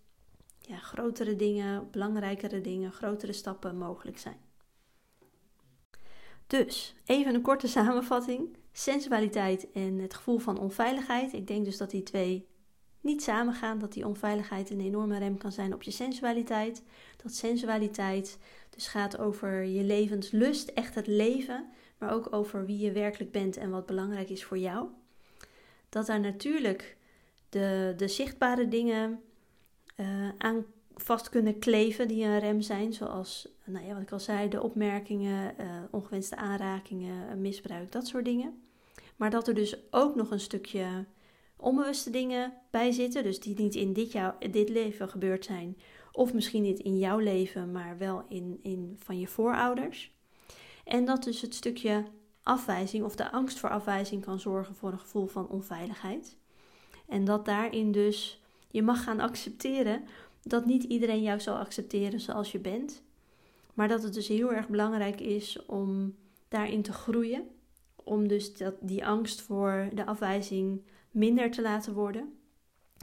ja, 0.60 0.77
grotere 0.77 1.36
dingen, 1.36 1.88
belangrijkere 1.91 2.62
dingen, 2.62 2.91
grotere 2.91 3.34
stappen 3.34 3.77
mogelijk 3.77 4.17
zijn. 4.17 4.38
Dus, 6.47 6.95
even 7.06 7.36
een 7.36 7.41
korte 7.41 7.67
samenvatting. 7.67 8.58
Sensualiteit 8.71 9.71
en 9.71 9.99
het 9.99 10.13
gevoel 10.13 10.38
van 10.38 10.60
onveiligheid. 10.60 11.34
Ik 11.34 11.47
denk 11.47 11.65
dus 11.65 11.77
dat 11.77 11.91
die 11.91 12.03
twee 12.03 12.47
niet 13.01 13.23
samengaan. 13.23 13.79
Dat 13.79 13.93
die 13.93 14.08
onveiligheid 14.08 14.69
een 14.69 14.82
enorme 14.82 15.17
rem 15.17 15.38
kan 15.38 15.51
zijn 15.51 15.73
op 15.73 15.84
je 15.84 15.91
sensualiteit. 15.91 16.84
Dat 17.23 17.34
sensualiteit 17.34 18.38
dus 18.69 18.88
gaat 18.88 19.17
over 19.17 19.63
je 19.63 19.84
levenslust, 19.84 20.69
echt 20.69 20.95
het 20.95 21.08
leven. 21.08 21.69
maar 21.97 22.13
ook 22.13 22.34
over 22.34 22.65
wie 22.65 22.77
je 22.77 22.91
werkelijk 22.91 23.32
bent 23.32 23.58
en 23.58 23.69
wat 23.69 23.86
belangrijk 23.86 24.29
is 24.29 24.43
voor 24.43 24.58
jou. 24.58 24.88
Dat 25.89 26.06
daar 26.06 26.19
natuurlijk 26.19 26.97
de, 27.49 27.93
de 27.97 28.08
zichtbare 28.08 28.67
dingen 28.67 29.21
uh, 29.95 30.29
aan 30.38 30.65
vast 31.04 31.30
kunnen 31.30 31.60
kleven 31.60 32.08
die 32.08 32.24
een 32.24 32.39
rem 32.39 32.62
zijn, 32.62 32.94
zoals 32.94 33.48
nou 33.66 33.86
ja, 33.86 33.94
wat 33.94 34.02
ik 34.02 34.12
al 34.12 34.20
zei, 34.20 34.50
de 34.50 34.62
opmerkingen, 34.62 35.56
uh, 35.60 35.66
ongewenste 35.92 36.36
aanrakingen, 36.36 37.42
misbruik, 37.42 37.92
dat 37.92 38.08
soort 38.08 38.26
dingen. 38.26 38.62
Maar 39.16 39.30
dat 39.30 39.48
er 39.48 39.54
dus 39.54 39.78
ook 39.92 40.16
nog 40.16 40.32
een 40.32 40.39
stukje 40.39 41.06
onbewuste 41.58 42.10
dingen 42.10 42.54
bij 42.72 42.92
zitten, 42.92 43.24
dus 43.24 43.39
die 43.39 43.60
niet 43.60 43.76
in 43.76 43.94
dit, 43.94 44.12
jou, 44.12 44.34
dit 44.52 44.70
leven 44.70 45.10
gebeurd 45.10 45.46
zijn, 45.46 45.78
of 46.12 46.34
misschien 46.34 46.62
niet 46.62 46.80
in 46.80 46.98
jouw 46.98 47.18
leven, 47.18 47.72
maar 47.72 47.98
wel 47.98 48.26
in, 48.30 48.60
in 48.62 48.96
van 49.04 49.20
je 49.20 49.28
voorouders. 49.28 50.12
En 50.84 51.06
dat 51.06 51.24
dus 51.24 51.42
het 51.42 51.56
stukje 51.56 52.04
afwijzing 52.44 53.04
of 53.04 53.16
de 53.16 53.32
angst 53.32 53.60
voor 53.60 53.70
afwijzing 53.70 54.26
kan 54.26 54.39
zorgen 54.39 54.76
voor 54.76 54.92
een 54.92 55.00
gevoel 55.00 55.28
van 55.28 55.48
onveiligheid. 55.48 56.38
En 57.08 57.26
dat 57.26 57.46
daarin 57.46 57.92
dus 57.92 58.42
je 58.68 58.82
mag 58.82 59.04
gaan 59.04 59.20
accepteren 59.20 60.04
dat 60.43 60.65
niet 60.65 60.84
iedereen 60.84 61.21
jou 61.21 61.39
zal 61.39 61.56
accepteren 61.58 62.19
zoals 62.19 62.51
je 62.51 62.60
bent. 62.60 63.03
Maar 63.73 63.88
dat 63.88 64.03
het 64.03 64.13
dus 64.13 64.27
heel 64.27 64.53
erg 64.53 64.67
belangrijk 64.67 65.21
is 65.21 65.65
om 65.65 66.15
daarin 66.47 66.82
te 66.82 66.93
groeien. 66.93 67.47
Om 67.95 68.27
dus 68.27 68.58
dat, 68.58 68.75
die 68.82 69.06
angst 69.06 69.41
voor 69.41 69.89
de 69.93 70.06
afwijzing 70.06 70.82
minder 71.12 71.51
te 71.51 71.62
laten 71.62 71.93
worden. 71.93 72.34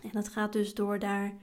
En 0.03 0.11
dat 0.13 0.29
gaat 0.29 0.53
dus 0.53 0.75
door 0.75 0.99
daar 0.99 1.39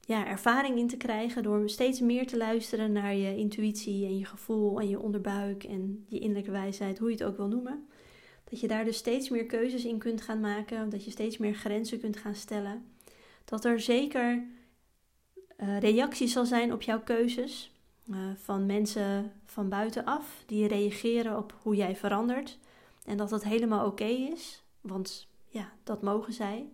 ja, 0.00 0.26
ervaring 0.26 0.78
in 0.78 0.88
te 0.88 0.96
krijgen, 0.96 1.42
door 1.42 1.68
steeds 1.68 2.00
meer 2.00 2.26
te 2.26 2.36
luisteren 2.36 2.92
naar 2.92 3.14
je 3.14 3.36
intuïtie 3.36 4.06
en 4.06 4.18
je 4.18 4.24
gevoel 4.24 4.80
en 4.80 4.88
je 4.88 5.00
onderbuik 5.00 5.64
en 5.64 6.04
je 6.08 6.18
innerlijke 6.18 6.50
wijsheid, 6.50 6.98
hoe 6.98 7.08
je 7.08 7.14
het 7.14 7.24
ook 7.24 7.36
wil 7.36 7.48
noemen. 7.48 7.88
Dat 8.44 8.60
je 8.60 8.68
daar 8.68 8.84
dus 8.84 8.96
steeds 8.96 9.28
meer 9.28 9.46
keuzes 9.46 9.84
in 9.84 9.98
kunt 9.98 10.20
gaan 10.20 10.40
maken, 10.40 10.88
dat 10.88 11.04
je 11.04 11.10
steeds 11.10 11.38
meer 11.38 11.54
grenzen 11.54 12.00
kunt 12.00 12.16
gaan 12.16 12.34
stellen. 12.34 12.84
Dat 13.44 13.64
er 13.64 13.80
zeker 13.80 14.46
uh, 15.62 15.78
reactie 15.78 16.28
zal 16.28 16.44
zijn 16.44 16.72
op 16.72 16.82
jouw 16.82 17.00
keuzes 17.00 17.72
uh, 18.10 18.16
van 18.36 18.66
mensen 18.66 19.32
van 19.44 19.68
buitenaf 19.68 20.42
die 20.46 20.66
reageren 20.66 21.36
op 21.38 21.54
hoe 21.62 21.74
jij 21.74 21.96
verandert. 21.96 22.58
En 23.04 23.16
dat 23.16 23.28
dat 23.28 23.44
helemaal 23.44 23.86
oké 23.86 24.04
is, 24.04 24.62
want 24.80 25.28
ja, 25.48 25.72
dat 25.82 26.02
mogen 26.02 26.32
zij. 26.32 26.68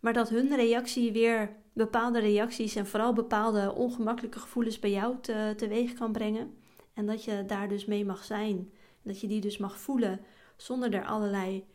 Maar 0.00 0.12
dat 0.12 0.28
hun 0.28 0.56
reactie 0.56 1.12
weer 1.12 1.56
bepaalde 1.72 2.18
reacties 2.18 2.76
en 2.76 2.86
vooral 2.86 3.12
bepaalde 3.12 3.74
ongemakkelijke 3.74 4.38
gevoelens 4.38 4.78
bij 4.78 4.90
jou 4.90 5.16
te, 5.20 5.54
teweeg 5.56 5.92
kan 5.92 6.12
brengen. 6.12 6.56
En 6.94 7.06
dat 7.06 7.24
je 7.24 7.44
daar 7.46 7.68
dus 7.68 7.84
mee 7.84 8.04
mag 8.04 8.24
zijn. 8.24 8.72
Dat 9.02 9.20
je 9.20 9.26
die 9.26 9.40
dus 9.40 9.58
mag 9.58 9.78
voelen 9.78 10.20
zonder 10.56 10.94
er 10.94 11.04
allerlei 11.04 11.66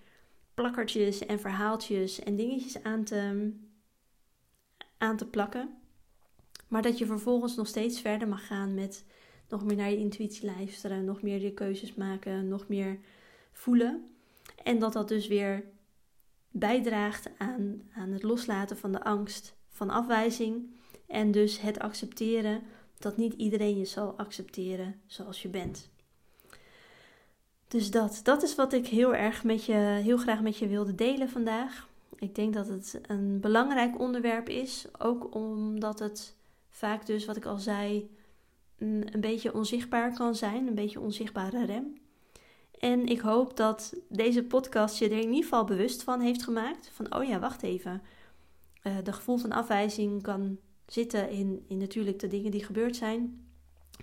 plakkertjes 0.53 1.25
en 1.25 1.39
verhaaltjes 1.39 2.19
en 2.19 2.35
dingetjes 2.35 2.83
aan 2.83 3.03
te, 3.03 3.51
aan 4.97 5.17
te 5.17 5.25
plakken. 5.25 5.77
Maar 6.73 6.81
dat 6.81 6.97
je 6.97 7.05
vervolgens 7.05 7.55
nog 7.55 7.67
steeds 7.67 8.01
verder 8.01 8.27
mag 8.27 8.47
gaan 8.47 8.73
met 8.73 9.05
nog 9.49 9.63
meer 9.63 9.75
naar 9.75 9.89
je 9.89 9.97
intuïtie 9.97 10.45
luisteren, 10.45 11.05
nog 11.05 11.21
meer 11.21 11.41
je 11.41 11.51
keuzes 11.51 11.93
maken, 11.93 12.47
nog 12.47 12.67
meer 12.67 12.99
voelen. 13.51 14.15
En 14.63 14.79
dat 14.79 14.93
dat 14.93 15.07
dus 15.07 15.27
weer 15.27 15.63
bijdraagt 16.51 17.29
aan, 17.37 17.81
aan 17.95 18.11
het 18.11 18.23
loslaten 18.23 18.77
van 18.77 18.91
de 18.91 19.03
angst 19.03 19.55
van 19.69 19.89
afwijzing 19.89 20.75
en 21.07 21.31
dus 21.31 21.61
het 21.61 21.79
accepteren 21.79 22.61
dat 22.99 23.17
niet 23.17 23.33
iedereen 23.33 23.77
je 23.77 23.85
zal 23.85 24.17
accepteren 24.17 25.01
zoals 25.05 25.41
je 25.41 25.49
bent. 25.49 25.89
Dus 27.67 27.91
dat, 27.91 28.19
dat 28.23 28.43
is 28.43 28.55
wat 28.55 28.73
ik 28.73 28.87
heel 28.87 29.15
erg 29.15 29.43
met 29.43 29.65
je, 29.65 29.73
heel 30.03 30.17
graag 30.17 30.41
met 30.41 30.57
je 30.57 30.67
wilde 30.67 30.95
delen 30.95 31.29
vandaag. 31.29 31.89
Ik 32.15 32.35
denk 32.35 32.53
dat 32.53 32.67
het 32.67 32.99
een 33.07 33.39
belangrijk 33.39 33.99
onderwerp 33.99 34.49
is, 34.49 34.85
ook 34.97 35.35
omdat 35.35 35.99
het 35.99 36.41
vaak 36.73 37.05
dus, 37.05 37.25
wat 37.25 37.35
ik 37.35 37.45
al 37.45 37.57
zei, 37.57 38.09
een, 38.77 39.07
een 39.11 39.21
beetje 39.21 39.53
onzichtbaar 39.53 40.13
kan 40.13 40.35
zijn, 40.35 40.67
een 40.67 40.75
beetje 40.75 40.99
onzichtbare 40.99 41.65
rem. 41.65 41.97
En 42.79 43.05
ik 43.05 43.19
hoop 43.19 43.57
dat 43.57 43.93
deze 44.09 44.43
podcast 44.43 44.97
je 44.97 45.05
er 45.05 45.17
in 45.17 45.27
ieder 45.27 45.43
geval 45.43 45.63
bewust 45.63 46.03
van 46.03 46.19
heeft 46.19 46.43
gemaakt. 46.43 46.89
Van, 46.93 47.15
oh 47.15 47.23
ja, 47.23 47.39
wacht 47.39 47.63
even. 47.63 48.01
Uh, 48.83 48.97
de 49.03 49.13
gevoel 49.13 49.37
van 49.37 49.51
afwijzing 49.51 50.21
kan 50.21 50.57
zitten 50.87 51.29
in, 51.29 51.65
in 51.67 51.77
natuurlijk 51.77 52.19
de 52.19 52.27
dingen 52.27 52.51
die 52.51 52.63
gebeurd 52.63 52.95
zijn. 52.95 53.47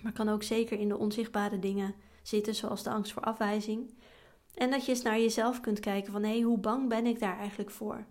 Maar 0.01 0.11
kan 0.11 0.29
ook 0.29 0.43
zeker 0.43 0.79
in 0.79 0.87
de 0.87 0.97
onzichtbare 0.97 1.59
dingen 1.59 1.95
zitten, 2.21 2.55
zoals 2.55 2.83
de 2.83 2.89
angst 2.89 3.11
voor 3.11 3.23
afwijzing. 3.23 3.93
En 4.53 4.71
dat 4.71 4.85
je 4.85 4.91
eens 4.91 5.01
naar 5.01 5.19
jezelf 5.19 5.59
kunt 5.59 5.79
kijken 5.79 6.11
van, 6.11 6.23
hé, 6.23 6.29
hey, 6.29 6.41
hoe 6.41 6.57
bang 6.57 6.89
ben 6.89 7.05
ik 7.05 7.19
daar 7.19 7.37
eigenlijk 7.37 7.71
voor? 7.71 8.05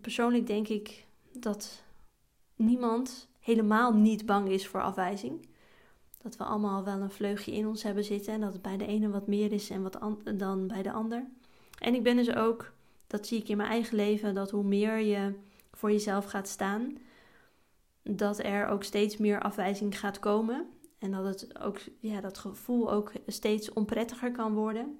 Persoonlijk 0.00 0.46
denk 0.46 0.68
ik 0.68 1.06
dat 1.32 1.82
niemand 2.56 3.28
helemaal 3.46 3.92
niet 3.92 4.26
bang 4.26 4.48
is 4.48 4.66
voor 4.66 4.82
afwijzing. 4.82 5.48
Dat 6.22 6.36
we 6.36 6.44
allemaal 6.44 6.84
wel 6.84 7.00
een 7.00 7.10
vleugje 7.10 7.52
in 7.52 7.66
ons 7.66 7.82
hebben 7.82 8.04
zitten 8.04 8.32
en 8.32 8.40
dat 8.40 8.52
het 8.52 8.62
bij 8.62 8.76
de 8.76 8.86
ene 8.86 9.10
wat 9.10 9.26
meer 9.26 9.52
is 9.52 9.70
en 9.70 9.82
wat 9.82 9.98
dan 10.34 10.66
bij 10.66 10.82
de 10.82 10.92
ander. 10.92 11.26
En 11.78 11.94
ik 11.94 12.02
ben 12.02 12.16
dus 12.16 12.34
ook, 12.34 12.72
dat 13.06 13.26
zie 13.26 13.40
ik 13.40 13.48
in 13.48 13.56
mijn 13.56 13.68
eigen 13.68 13.96
leven, 13.96 14.34
dat 14.34 14.50
hoe 14.50 14.64
meer 14.64 14.98
je 14.98 15.34
voor 15.72 15.90
jezelf 15.90 16.24
gaat 16.24 16.48
staan, 16.48 16.98
dat 18.02 18.38
er 18.38 18.66
ook 18.66 18.82
steeds 18.82 19.16
meer 19.16 19.40
afwijzing 19.40 19.98
gaat 19.98 20.18
komen. 20.18 20.66
En 20.98 21.10
dat 21.10 21.24
het 21.24 21.58
ook, 21.60 21.78
ja, 21.98 22.20
dat 22.20 22.38
gevoel 22.38 22.92
ook 22.92 23.12
steeds 23.26 23.72
onprettiger 23.72 24.32
kan 24.32 24.54
worden. 24.54 24.98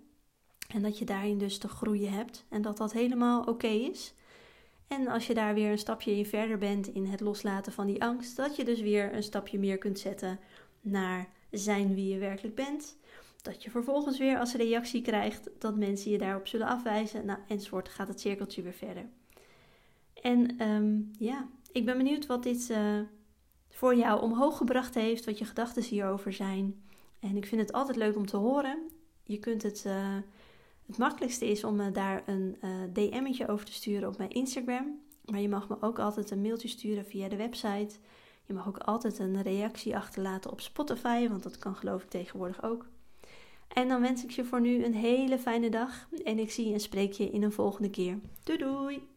En 0.69 0.83
dat 0.83 0.99
je 0.99 1.05
daarin 1.05 1.39
dus 1.39 1.59
te 1.59 1.69
groeien 1.69 2.13
hebt. 2.13 2.45
En 2.49 2.63
dat 2.63 2.77
dat 2.77 2.93
helemaal 2.93 3.43
oké 3.43 3.67
is. 3.67 4.15
En 4.89 5.09
als 5.09 5.27
je 5.27 5.35
daar 5.35 5.55
weer 5.55 5.71
een 5.71 5.79
stapje 5.79 6.17
in 6.17 6.27
verder 6.27 6.59
bent 6.59 6.87
in 6.87 7.07
het 7.07 7.21
loslaten 7.21 7.73
van 7.73 7.87
die 7.87 8.03
angst, 8.03 8.37
dat 8.37 8.57
je 8.57 8.65
dus 8.65 8.81
weer 8.81 9.15
een 9.15 9.23
stapje 9.23 9.59
meer 9.59 9.79
kunt 9.79 9.99
zetten 9.99 10.39
naar 10.81 11.29
zijn 11.51 11.95
wie 11.95 12.09
je 12.13 12.19
werkelijk 12.19 12.55
bent. 12.55 12.97
Dat 13.43 13.63
je 13.63 13.71
vervolgens 13.71 14.19
weer 14.19 14.39
als 14.39 14.55
reactie 14.55 15.03
krijgt 15.03 15.51
dat 15.59 15.77
mensen 15.77 16.11
je 16.11 16.19
daarop 16.19 16.47
zullen 16.47 16.67
afwijzen. 16.67 17.27
Nou, 17.27 17.39
enzovoort 17.49 17.89
gaat 17.89 18.09
het 18.09 18.21
cirkeltje 18.21 18.63
weer 18.63 18.73
verder. 18.73 19.07
En 20.23 20.59
ehm, 20.59 21.01
ja, 21.19 21.49
ik 21.73 21.85
ben 21.85 21.97
benieuwd 21.97 22.27
wat 22.27 22.43
dit 22.43 22.69
uh, 22.71 23.01
voor 23.71 23.97
jou 23.97 24.23
omhoog 24.23 24.57
gebracht 24.57 24.95
heeft, 24.95 25.25
wat 25.25 25.39
je 25.39 25.45
gedachten 25.45 25.83
hierover 25.83 26.33
zijn. 26.33 26.83
En 27.21 27.37
ik 27.37 27.47
vind 27.47 27.61
het 27.61 27.73
altijd 27.73 27.97
leuk 27.97 28.17
om 28.17 28.27
te 28.27 28.37
horen. 28.37 28.79
Je 29.23 29.39
kunt 29.39 29.63
het, 29.63 29.85
uh, 29.87 30.17
het 30.87 30.99
makkelijkste 30.99 31.51
is 31.51 31.65
om 31.65 31.77
me 31.77 31.91
daar 31.91 32.23
een 32.27 32.57
uh, 32.65 32.71
DM'tje 32.93 33.49
over 33.49 33.67
te 33.67 33.73
sturen 33.73 34.09
op 34.09 34.19
mijn 34.19 34.31
Instagram. 34.31 35.01
Maar 35.25 35.41
je 35.41 35.49
mag 35.49 35.69
me 35.69 35.77
ook 35.81 35.99
altijd 35.99 36.31
een 36.31 36.43
mailtje 36.43 36.69
sturen 36.69 37.07
via 37.07 37.29
de 37.29 37.37
website. 37.37 37.97
Je 38.45 38.55
mag 38.55 38.69
ook 38.69 38.79
altijd 38.79 39.19
een 39.19 39.43
reactie 39.43 39.97
achterlaten 39.97 40.51
op 40.51 40.61
Spotify, 40.61 41.29
want 41.29 41.43
dat 41.43 41.59
kan 41.59 41.77
geloof 41.77 42.03
ik 42.03 42.09
tegenwoordig 42.09 42.63
ook. 42.63 42.87
En 43.69 43.89
dan 43.89 44.01
wens 44.01 44.25
ik 44.25 44.31
je 44.31 44.45
voor 44.45 44.61
nu 44.61 44.85
een 44.85 44.95
hele 44.95 45.39
fijne 45.39 45.71
dag 45.71 46.09
en 46.25 46.39
ik 46.39 46.51
zie 46.51 46.73
en 46.73 46.81
spreek 46.81 47.13
je 47.13 47.31
in 47.31 47.43
een 47.43 47.53
volgende 47.53 47.91
keer. 47.91 48.19
Doei 48.45 48.59
doei! 48.59 49.16